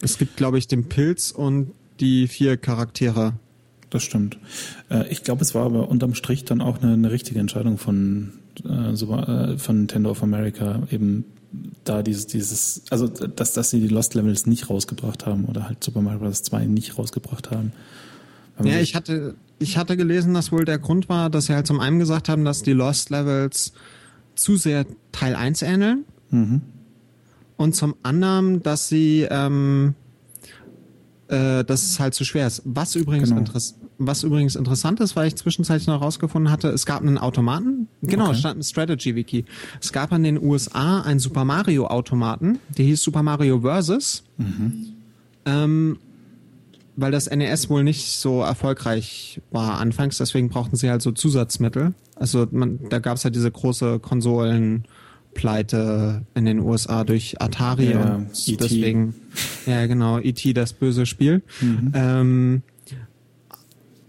es 0.00 0.18
gibt, 0.18 0.36
glaube 0.36 0.58
ich, 0.58 0.66
den 0.66 0.88
Pilz 0.88 1.30
und 1.30 1.72
die 2.00 2.26
vier 2.26 2.56
Charaktere. 2.56 3.34
Das 3.90 4.02
stimmt. 4.02 4.38
Äh, 4.90 5.08
ich 5.08 5.22
glaube, 5.22 5.42
es 5.42 5.54
war 5.54 5.66
aber 5.66 5.88
unterm 5.88 6.14
Strich 6.14 6.44
dann 6.44 6.60
auch 6.60 6.82
eine, 6.82 6.94
eine 6.94 7.10
richtige 7.10 7.38
Entscheidung 7.38 7.78
von, 7.78 8.32
äh, 8.64 8.92
äh, 8.92 9.58
von 9.58 9.78
Nintendo 9.78 10.10
of 10.10 10.22
America, 10.22 10.82
eben 10.90 11.24
da 11.84 12.02
dieses, 12.02 12.26
dieses, 12.26 12.82
also 12.90 13.06
dass, 13.06 13.52
dass 13.52 13.70
sie 13.70 13.80
die 13.80 13.88
Lost 13.88 14.14
Levels 14.14 14.46
nicht 14.46 14.70
rausgebracht 14.70 15.26
haben 15.26 15.44
oder 15.44 15.68
halt 15.68 15.84
Super 15.84 16.00
Mario 16.00 16.20
Bros. 16.20 16.42
2 16.42 16.64
nicht 16.66 16.98
rausgebracht 16.98 17.50
haben. 17.50 17.72
Ja, 18.64 18.80
ich 18.80 18.94
hatte, 18.94 19.34
ich 19.58 19.76
hatte 19.76 19.96
gelesen, 19.96 20.34
dass 20.34 20.52
wohl 20.52 20.64
der 20.64 20.78
Grund 20.78 21.08
war, 21.08 21.30
dass 21.30 21.46
sie 21.46 21.54
halt 21.54 21.66
zum 21.66 21.80
einen 21.80 21.98
gesagt 21.98 22.28
haben, 22.28 22.44
dass 22.44 22.62
die 22.62 22.72
Lost 22.72 23.10
Levels 23.10 23.72
zu 24.34 24.56
sehr 24.56 24.86
Teil 25.12 25.34
1 25.34 25.62
ähneln. 25.62 26.04
Mhm. 26.30 26.62
Und 27.56 27.76
zum 27.76 27.94
anderen, 28.02 28.62
dass 28.62 28.88
sie 28.88 29.26
ähm, 29.30 29.94
äh, 31.32 31.64
dass 31.64 31.82
es 31.82 31.98
halt 31.98 32.14
zu 32.14 32.24
schwer 32.24 32.46
ist. 32.46 32.62
Was 32.66 32.94
übrigens, 32.94 33.30
genau. 33.30 33.44
was 33.98 34.22
übrigens 34.22 34.54
interessant 34.54 35.00
ist, 35.00 35.16
weil 35.16 35.28
ich 35.28 35.36
zwischenzeitlich 35.36 35.86
noch 35.86 36.02
rausgefunden 36.02 36.52
hatte, 36.52 36.68
es 36.68 36.84
gab 36.84 37.00
einen 37.00 37.16
Automaten, 37.16 37.88
genau, 38.02 38.28
okay. 38.28 38.36
stand 38.36 38.60
ein 38.60 38.62
Strategy-Wiki. 38.62 39.46
Es 39.80 39.92
gab 39.92 40.12
in 40.12 40.24
den 40.24 40.42
USA 40.42 41.00
einen 41.00 41.20
Super 41.20 41.46
Mario-Automaten, 41.46 42.58
der 42.76 42.84
hieß 42.84 43.02
Super 43.02 43.22
Mario 43.22 43.60
Versus. 43.60 44.24
Mhm. 44.36 44.88
Ähm, 45.46 45.98
weil 46.96 47.10
das 47.10 47.30
NES 47.30 47.70
wohl 47.70 47.84
nicht 47.84 48.18
so 48.18 48.42
erfolgreich 48.42 49.40
war 49.50 49.78
anfangs, 49.78 50.18
deswegen 50.18 50.48
brauchten 50.48 50.76
sie 50.76 50.90
halt 50.90 51.02
so 51.02 51.12
Zusatzmittel. 51.12 51.94
Also 52.16 52.46
man, 52.50 52.80
da 52.88 52.98
gab 52.98 53.16
es 53.16 53.24
halt 53.24 53.34
diese 53.34 53.50
große 53.50 53.98
Konsolen 53.98 54.84
Pleite 55.34 56.26
in 56.34 56.44
den 56.44 56.60
USA 56.60 57.04
durch 57.04 57.40
Atari 57.40 57.92
ja, 57.92 58.16
und 58.16 58.30
e 58.46 58.56
deswegen, 58.56 59.14
ja 59.66 59.86
genau, 59.86 60.18
E.T. 60.18 60.52
das 60.52 60.74
böse 60.74 61.06
Spiel. 61.06 61.42
Mhm. 61.60 61.92
Ähm, 61.94 62.62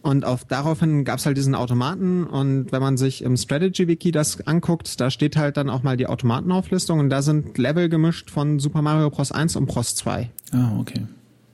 und 0.02 0.26
auf 0.26 0.43
daraufhin 0.43 1.06
gab 1.06 1.19
es 1.19 1.26
halt 1.26 1.38
diesen 1.38 1.56
Automaten 1.56 2.26
und 2.26 2.74
wenn 2.74 2.82
man 2.82 2.98
sich 2.98 3.24
im 3.24 3.38
Strategy 3.38 3.88
Wiki 3.88 4.12
das 4.12 4.46
anguckt, 4.46 5.00
da 5.00 5.10
steht 5.10 5.38
halt 5.38 5.56
dann 5.56 5.69
auch 5.69 5.82
mal 5.82 5.96
die 5.96 6.08
Automatenauflistung 6.08 7.00
und 7.00 7.10
da 7.10 7.22
sind 7.22 7.58
Level 7.58 7.88
gemischt 7.88 8.30
von 8.30 8.60
Super 8.60 8.82
Mario 8.82 9.10
Bros. 9.10 9.32
1 9.32 9.56
und 9.56 9.65
Bros. 9.65 9.96
2. 9.96 10.30
Ah, 10.52 10.78
okay. 10.78 11.04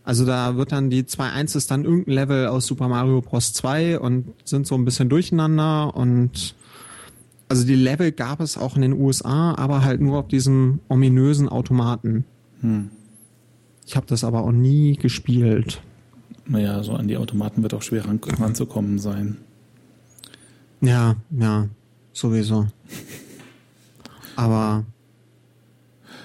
Also 0.10 0.26
da 0.26 0.58
wird 0.58 0.72
dann 0.72 0.90
die 0.90 1.04
2.1 1.04 1.56
ist 1.56 1.70
dann 1.70 1.86
irgendein 1.86 2.16
Level 2.16 2.48
aus 2.48 2.66
Super 2.66 2.88
Mario 2.88 3.22
Bros. 3.22 3.54
2 3.54 4.00
und 4.00 4.34
sind 4.44 4.66
so 4.66 4.74
ein 4.74 4.84
bisschen 4.84 5.08
durcheinander 5.08 5.96
und 5.96 6.56
also 7.48 7.64
die 7.64 7.76
Level 7.76 8.12
gab 8.12 8.40
es 8.40 8.58
auch 8.58 8.76
in 8.76 8.82
den 8.82 8.94
USA, 8.94 9.54
aber 9.54 9.84
halt 9.84 10.02
nur 10.02 10.18
auf 10.18 10.28
diesem 10.28 10.80
ominösen 10.88 11.48
Automaten. 11.48 12.26
Hm. 12.62 12.90
Ich 13.86 13.96
habe 13.96 14.08
das 14.08 14.24
aber 14.24 14.42
auch 14.42 14.52
nie 14.52 14.96
gespielt. 14.96 15.80
Naja, 16.48 16.82
so 16.82 16.94
an 16.94 17.08
die 17.08 17.18
Automaten 17.18 17.62
wird 17.62 17.76
auch 17.76 17.84
schwer 17.84 18.06
ran, 18.06 18.20
ranzukommen 18.24 18.98
sein. 18.98 19.38
Ja, 20.82 21.18
ja, 21.30 21.68
sowieso. 22.14 22.66
aber 24.36 24.86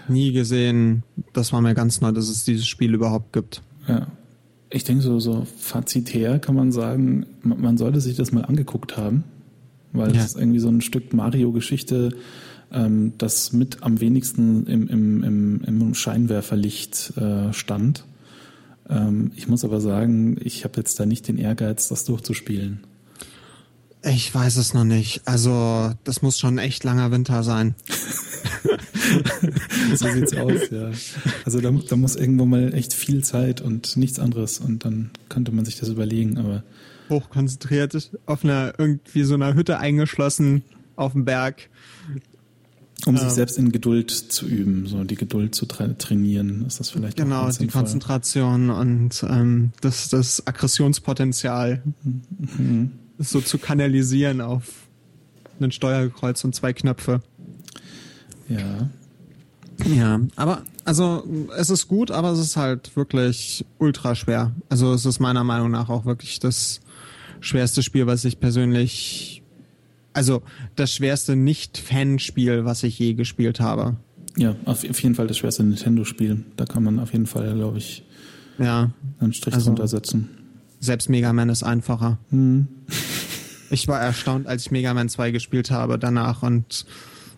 nie 0.09 0.33
gesehen, 0.33 1.03
das 1.35 1.53
war 1.53 1.61
mir 1.61 1.75
ganz 1.75 2.01
neu, 2.01 2.13
dass 2.13 2.31
es 2.31 2.45
dieses 2.45 2.67
Spiel 2.67 2.95
überhaupt 2.95 3.35
gibt. 3.35 3.61
Ja. 3.89 4.07
Ich 4.71 4.85
denke, 4.85 5.03
so, 5.03 5.21
so 5.21 5.47
fazitär 5.59 6.39
kann 6.39 6.57
man 6.57 6.73
sagen, 6.73 7.27
man 7.43 7.79
sollte 7.79 8.01
sich 8.01 8.17
das 8.17 8.33
mal 8.33 8.45
angeguckt 8.45 8.97
haben 8.97 9.25
weil 9.95 10.15
ja. 10.15 10.21
es 10.21 10.27
ist 10.27 10.37
irgendwie 10.37 10.59
so 10.59 10.69
ein 10.69 10.83
Stück 10.83 11.15
Mario-Geschichte, 11.15 12.11
ähm, 12.73 13.13
das 13.17 13.53
mit 13.53 13.83
am 13.83 14.01
wenigsten 14.01 14.67
im, 14.67 14.89
im, 14.89 15.23
im, 15.23 15.61
im 15.65 15.95
Scheinwerferlicht 15.95 17.17
äh, 17.17 17.53
stand. 17.53 18.05
Ähm, 18.91 19.31
ich 19.37 19.49
muss 19.49 19.65
aber 19.65 19.81
sagen, 19.81 20.37
ich 20.43 20.65
habe 20.65 20.75
jetzt 20.79 21.01
da 21.01 21.07
nicht 21.07 21.29
den 21.29 21.39
Ehrgeiz, 21.39 21.89
das 21.89 22.05
durchzuspielen. 22.05 22.81
Ich 24.07 24.35
weiß 24.35 24.57
es 24.57 24.75
noch 24.75 24.85
nicht. 24.85 25.23
Also, 25.25 25.93
das 26.05 26.21
muss 26.21 26.39
schon 26.39 26.57
ein 26.57 26.65
echt 26.65 26.85
langer 26.85 27.11
Winter 27.11 27.43
sein. 27.43 27.75
so 29.95 30.09
sieht's 30.09 30.37
aus, 30.37 30.71
ja. 30.71 30.91
Also 31.45 31.61
da, 31.61 31.71
da 31.71 31.97
muss 31.97 32.17
irgendwo 32.17 32.45
mal 32.45 32.75
echt 32.75 32.93
viel 32.93 33.23
Zeit 33.25 33.61
und 33.61 33.97
nichts 33.97 34.19
anderes 34.19 34.59
und 34.59 34.85
dann 34.85 35.11
könnte 35.29 35.53
man 35.53 35.65
sich 35.65 35.79
das 35.79 35.89
überlegen, 35.89 36.39
aber 36.39 36.63
hochkonzentriert 37.11 38.11
auf 38.27 38.45
einer 38.45 38.75
irgendwie 38.79 39.25
so 39.25 39.35
einer 39.35 39.55
Hütte 39.55 39.79
eingeschlossen 39.79 40.63
auf 40.97 41.13
dem 41.13 41.25
Berg. 41.25 41.69
Um 43.07 43.17
ähm, 43.17 43.21
sich 43.21 43.31
selbst 43.31 43.59
in 43.59 43.73
Geduld 43.73 44.11
zu 44.11 44.47
üben, 44.47 44.87
so 44.87 45.05
die 45.05 45.17
Geduld 45.17 45.55
zu 45.55 45.67
tra 45.67 45.89
trainieren, 45.89 46.65
ist 46.67 46.81
das 46.81 46.91
vielleicht 46.91 47.17
genau 47.17 47.51
die 47.51 47.67
Konzentration 47.67 48.71
und 48.71 49.25
ähm, 49.29 49.73
das 49.83 50.09
das 50.09 50.47
Aggressionspotenzial 50.47 51.83
mhm. 52.39 52.93
So 53.19 53.41
zu 53.41 53.59
kanalisieren 53.59 54.41
auf 54.41 54.89
ein 55.61 55.73
Steuerkreuz 55.73 56.45
und 56.45 56.55
zwei 56.55 56.73
Knöpfe. 56.73 57.21
Ja. 58.49 58.91
Ja, 59.87 60.21
aber 60.37 60.63
also 60.85 61.25
es 61.57 61.71
ist 61.71 61.89
gut, 61.89 62.11
aber 62.11 62.31
es 62.31 62.39
ist 62.39 62.57
halt 62.57 62.97
wirklich 62.97 63.65
ultra 63.79 64.15
schwer. 64.15 64.53
Also 64.69 64.93
es 64.93 65.05
ist 65.05 65.19
meiner 65.21 65.43
Meinung 65.45 65.71
nach 65.71 65.89
auch 65.89 66.05
wirklich 66.05 66.39
das 66.39 66.81
schwerste 67.41 67.83
Spiel, 67.83 68.07
was 68.07 68.25
ich 68.25 68.41
persönlich 68.41 69.43
Also 70.15 70.43
das 70.77 70.93
schwerste 70.93 71.35
Nicht-Fanspiel, 71.37 72.65
was 72.65 72.85
ich 72.85 72.99
je 72.99 73.15
gespielt 73.15 73.61
habe. 73.61 73.97
Ja, 74.37 74.55
auf 74.65 74.85
jeden 74.85 75.15
Fall 75.15 75.27
das 75.27 75.39
schwerste 75.39 75.65
Nintendo-Spiel. 75.65 76.45
Da 76.57 76.65
kann 76.65 76.85
man 76.85 76.99
auf 77.01 77.13
jeden 77.13 77.27
Fall, 77.27 77.55
glaube 77.55 77.79
ich, 77.79 78.05
ja. 78.59 78.91
einen 79.19 79.33
Strich 79.33 79.55
also, 79.55 79.67
drunter 79.67 79.89
setzen. 79.89 80.29
Selbst 80.85 81.09
Mega 81.09 81.33
Man 81.33 81.49
ist 81.49 81.63
einfacher. 81.63 82.19
Mhm. 82.31 82.69
Ich 83.71 83.89
war 83.89 84.01
erstaunt, 84.01 84.47
als 84.47 84.67
ich 84.67 84.71
Mega 84.71 84.93
Man 84.93 85.09
2 85.09 85.31
gespielt 85.31 85.71
habe 85.71 85.99
danach 85.99 86.43
und 86.43 86.85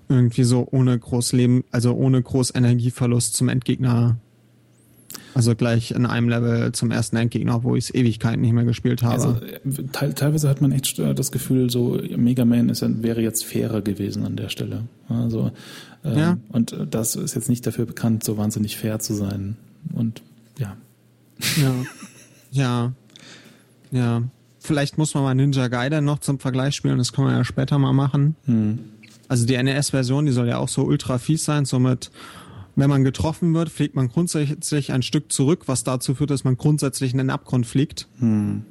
irgendwie 0.08 0.44
so 0.44 0.66
ohne 0.70 0.98
groß 0.98 1.32
Leben, 1.32 1.64
also 1.70 1.94
ohne 1.94 2.20
groß 2.20 2.54
Energieverlust 2.54 3.34
zum 3.34 3.48
Endgegner 3.48 4.16
also 5.36 5.54
gleich 5.54 5.90
in 5.90 6.06
einem 6.06 6.30
Level 6.30 6.72
zum 6.72 6.90
ersten 6.90 7.16
Endgegner, 7.16 7.62
wo 7.62 7.76
ich 7.76 7.84
es 7.84 7.94
Ewigkeiten 7.94 8.40
nicht 8.40 8.54
mehr 8.54 8.64
gespielt 8.64 9.02
habe. 9.02 9.14
Also, 9.14 9.34
te 9.92 10.14
teilweise 10.14 10.48
hat 10.48 10.62
man 10.62 10.72
echt 10.72 10.98
das 10.98 11.30
Gefühl, 11.30 11.68
so 11.68 12.00
Mega 12.16 12.46
Man 12.46 12.70
ist, 12.70 12.82
wäre 13.02 13.20
jetzt 13.20 13.44
fairer 13.44 13.82
gewesen 13.82 14.24
an 14.24 14.36
der 14.36 14.48
Stelle. 14.48 14.84
Also 15.10 15.52
ähm, 16.04 16.18
ja. 16.18 16.38
und 16.48 16.74
das 16.90 17.16
ist 17.16 17.34
jetzt 17.34 17.50
nicht 17.50 17.66
dafür 17.66 17.84
bekannt, 17.84 18.24
so 18.24 18.38
wahnsinnig 18.38 18.78
fair 18.78 18.98
zu 18.98 19.12
sein. 19.12 19.56
Und 19.92 20.22
ja. 20.58 20.74
Ja. 21.60 21.74
ja. 22.50 22.92
Ja. 23.90 24.22
Vielleicht 24.58 24.98
muss 24.98 25.14
man 25.14 25.22
mal 25.22 25.34
Ninja 25.34 25.68
Gaiden 25.68 26.04
noch 26.04 26.18
zum 26.18 26.38
Vergleich 26.38 26.74
spielen, 26.74 26.98
das 26.98 27.12
können 27.12 27.28
wir 27.28 27.36
ja 27.36 27.44
später 27.44 27.78
mal 27.78 27.92
machen. 27.92 28.36
Hm. 28.46 28.78
Also 29.28 29.46
die 29.46 29.60
NES-Version, 29.60 30.26
die 30.26 30.32
soll 30.32 30.48
ja 30.48 30.58
auch 30.58 30.68
so 30.68 30.84
ultra 30.84 31.18
fies 31.18 31.44
sein, 31.44 31.64
so 31.64 31.78
mit 31.78 32.10
wenn 32.76 32.90
man 32.90 33.04
getroffen 33.04 33.54
wird, 33.54 33.70
fliegt 33.70 33.96
man 33.96 34.08
grundsätzlich 34.08 34.92
ein 34.92 35.02
Stück 35.02 35.32
zurück, 35.32 35.62
was 35.66 35.82
dazu 35.82 36.14
führt, 36.14 36.30
dass 36.30 36.44
man 36.44 36.58
grundsätzlich 36.58 37.12
in 37.12 37.18
den 37.18 37.30
Abgrund 37.30 37.66
fliegt. 37.66 38.06
Hm. 38.18 38.64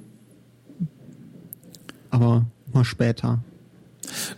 Aber 2.12 2.45
mal 2.71 2.86
später. 2.86 3.39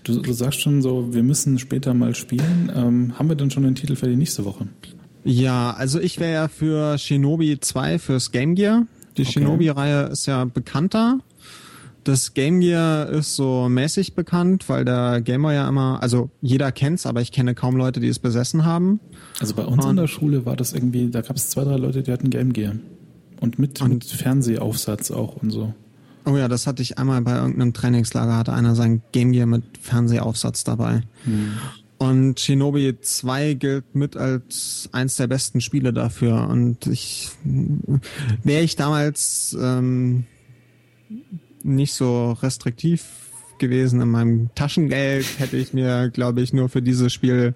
Du, 0.04 0.22
du, 0.22 0.32
sagst 0.32 0.62
schon 0.62 0.82
so, 0.82 1.14
wir 1.14 1.22
müssen 1.22 1.60
später 1.60 1.94
mal 1.94 2.16
spielen. 2.16 2.72
Ähm, 2.74 3.20
haben 3.20 3.28
wir 3.28 3.36
denn 3.36 3.52
schon 3.52 3.64
den 3.64 3.76
Titel 3.76 3.98
für 3.98 4.08
die 4.08 4.16
nächste 4.16 4.46
Woche? 4.46 4.68
Ja, 5.26 5.72
also 5.72 6.00
ich 6.00 6.20
wäre 6.22 6.32
ja 6.32 6.48
für 6.48 6.98
Shinobi 6.98 7.60
2 7.60 8.00
fürs 8.00 8.32
Game 8.32 8.56
Gear. 8.56 8.88
Die 9.18 9.24
okay. 9.24 9.32
Shinobi-Reihe 9.32 10.04
ist 10.08 10.26
ja 10.26 10.46
bekannter. 10.46 11.20
Das 12.04 12.34
Game 12.34 12.62
Gear 12.62 13.10
ist 13.10 13.36
so 13.36 13.68
mäßig 13.68 14.16
bekannt, 14.16 14.70
weil 14.70 14.86
der 14.86 15.20
Gamer 15.20 15.54
ja 15.54 15.68
immer, 15.68 16.02
also 16.02 16.30
jeder 16.42 16.72
kennt's, 16.72 17.06
aber 17.06 17.22
ich 17.22 17.34
kenne 17.34 17.54
kaum 17.54 17.76
Leute, 17.76 18.00
die 18.00 18.08
es 18.08 18.20
besessen 18.20 18.64
haben. 18.64 19.02
Also 19.42 19.56
bei 19.56 19.66
uns 19.66 19.84
und, 19.84 19.92
in 19.92 19.98
der 19.98 20.08
Schule 20.08 20.46
war 20.46 20.56
das 20.56 20.72
irgendwie, 20.72 21.10
da 21.10 21.22
gab 21.22 21.36
es 21.36 21.50
zwei, 21.50 21.66
drei 21.66 21.76
Leute, 21.76 22.04
die 22.04 22.12
hatten 22.14 22.30
Game 22.30 22.54
Gear. 22.54 22.76
Und 23.42 23.60
mit, 23.60 23.82
und, 23.82 23.90
mit 23.90 24.06
Fernsehaufsatz 24.06 25.12
auch 25.12 25.36
und 25.36 25.52
so. 25.52 25.74
Oh 26.26 26.38
ja, 26.38 26.48
das 26.48 26.66
hatte 26.66 26.82
ich 26.82 26.98
einmal 26.98 27.22
bei 27.22 27.36
irgendeinem 27.36 27.74
Trainingslager, 27.74 28.38
hatte 28.38 28.54
einer 28.54 28.76
sein 28.76 29.02
Game 29.12 29.34
Gear 29.34 29.46
mit 29.46 29.64
Fernsehaufsatz 29.82 30.64
dabei. 30.64 31.02
Hm. 31.26 31.54
Und 31.98 32.40
Shinobi 32.40 33.00
2 33.02 33.54
gilt 33.56 33.96
mit 33.96 34.16
als 34.18 34.88
eins 34.92 35.16
der 35.16 35.28
besten 35.28 35.62
Spiele 35.62 35.94
dafür. 35.94 36.48
Und 36.48 36.86
ich 36.86 37.30
wäre 38.44 38.64
ich 38.64 38.76
damals 38.76 39.58
ähm, 39.60 40.26
nicht 41.64 41.94
so 41.94 42.34
restriktiv 42.34 43.06
gewesen 43.58 44.02
in 44.02 44.10
meinem 44.10 44.50
Taschengeld, 44.54 45.26
hätte 45.40 45.58
ich 45.58 45.74
mir, 45.74 46.10
glaube 46.10 46.42
ich, 46.42 46.54
nur 46.54 46.70
für 46.70 46.84
dieses 46.84 47.12
Spiel 47.12 47.56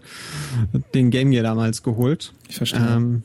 den 0.95 1.11
Game 1.11 1.29
Gear 1.29 1.43
damals 1.43 1.83
geholt. 1.83 2.33
Ich 2.49 2.57
verstehe. 2.57 2.79
Ähm, 2.81 3.23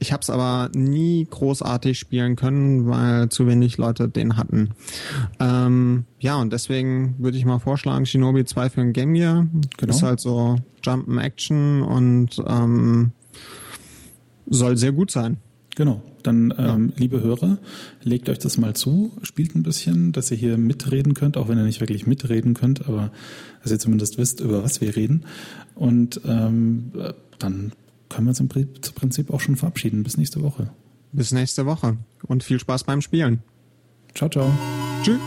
ich 0.00 0.12
habe 0.12 0.22
es 0.22 0.30
aber 0.30 0.70
nie 0.74 1.26
großartig 1.30 1.98
spielen 1.98 2.34
können, 2.34 2.88
weil 2.88 3.28
zu 3.28 3.46
wenig 3.46 3.76
Leute 3.76 4.08
den 4.08 4.38
hatten. 4.38 4.70
Ähm, 5.38 6.04
ja, 6.18 6.36
und 6.36 6.52
deswegen 6.52 7.16
würde 7.18 7.36
ich 7.36 7.44
mal 7.44 7.58
vorschlagen, 7.58 8.06
Shinobi 8.06 8.46
2 8.46 8.70
für 8.70 8.80
ein 8.80 8.92
Game 8.94 9.12
Gear. 9.12 9.46
Genau. 9.76 9.94
Ist 9.94 10.02
halt 10.02 10.20
so 10.20 10.56
Jumpen 10.82 11.18
Action 11.18 11.82
und 11.82 12.42
ähm, 12.46 13.12
soll 14.46 14.78
sehr 14.78 14.92
gut 14.92 15.10
sein. 15.10 15.36
Genau. 15.76 16.02
Dann, 16.22 16.52
ähm, 16.58 16.88
ja. 16.88 16.98
liebe 16.98 17.22
Hörer, 17.22 17.58
legt 18.02 18.28
euch 18.28 18.38
das 18.38 18.58
mal 18.58 18.74
zu, 18.74 19.12
spielt 19.22 19.54
ein 19.54 19.62
bisschen, 19.62 20.12
dass 20.12 20.30
ihr 20.30 20.36
hier 20.36 20.58
mitreden 20.58 21.14
könnt, 21.14 21.36
auch 21.36 21.48
wenn 21.48 21.58
ihr 21.58 21.64
nicht 21.64 21.80
wirklich 21.80 22.06
mitreden 22.06 22.54
könnt, 22.54 22.86
aber 22.88 23.12
dass 23.62 23.72
ihr 23.72 23.78
zumindest 23.78 24.18
wisst, 24.18 24.40
über 24.40 24.62
was 24.62 24.80
wir 24.80 24.96
reden. 24.96 25.24
Und 25.74 26.20
ähm, 26.26 26.92
dann 27.38 27.72
können 28.10 28.26
wir 28.26 28.30
uns 28.30 28.40
im 28.40 28.48
Prinzip 28.48 29.30
auch 29.30 29.40
schon 29.40 29.56
verabschieden. 29.56 30.02
Bis 30.02 30.18
nächste 30.18 30.42
Woche. 30.42 30.70
Bis 31.12 31.32
nächste 31.32 31.64
Woche 31.64 31.96
und 32.26 32.44
viel 32.44 32.60
Spaß 32.60 32.84
beim 32.84 33.00
Spielen. 33.00 33.42
Ciao, 34.14 34.28
ciao. 34.28 34.52
Tschüss. 35.02 35.18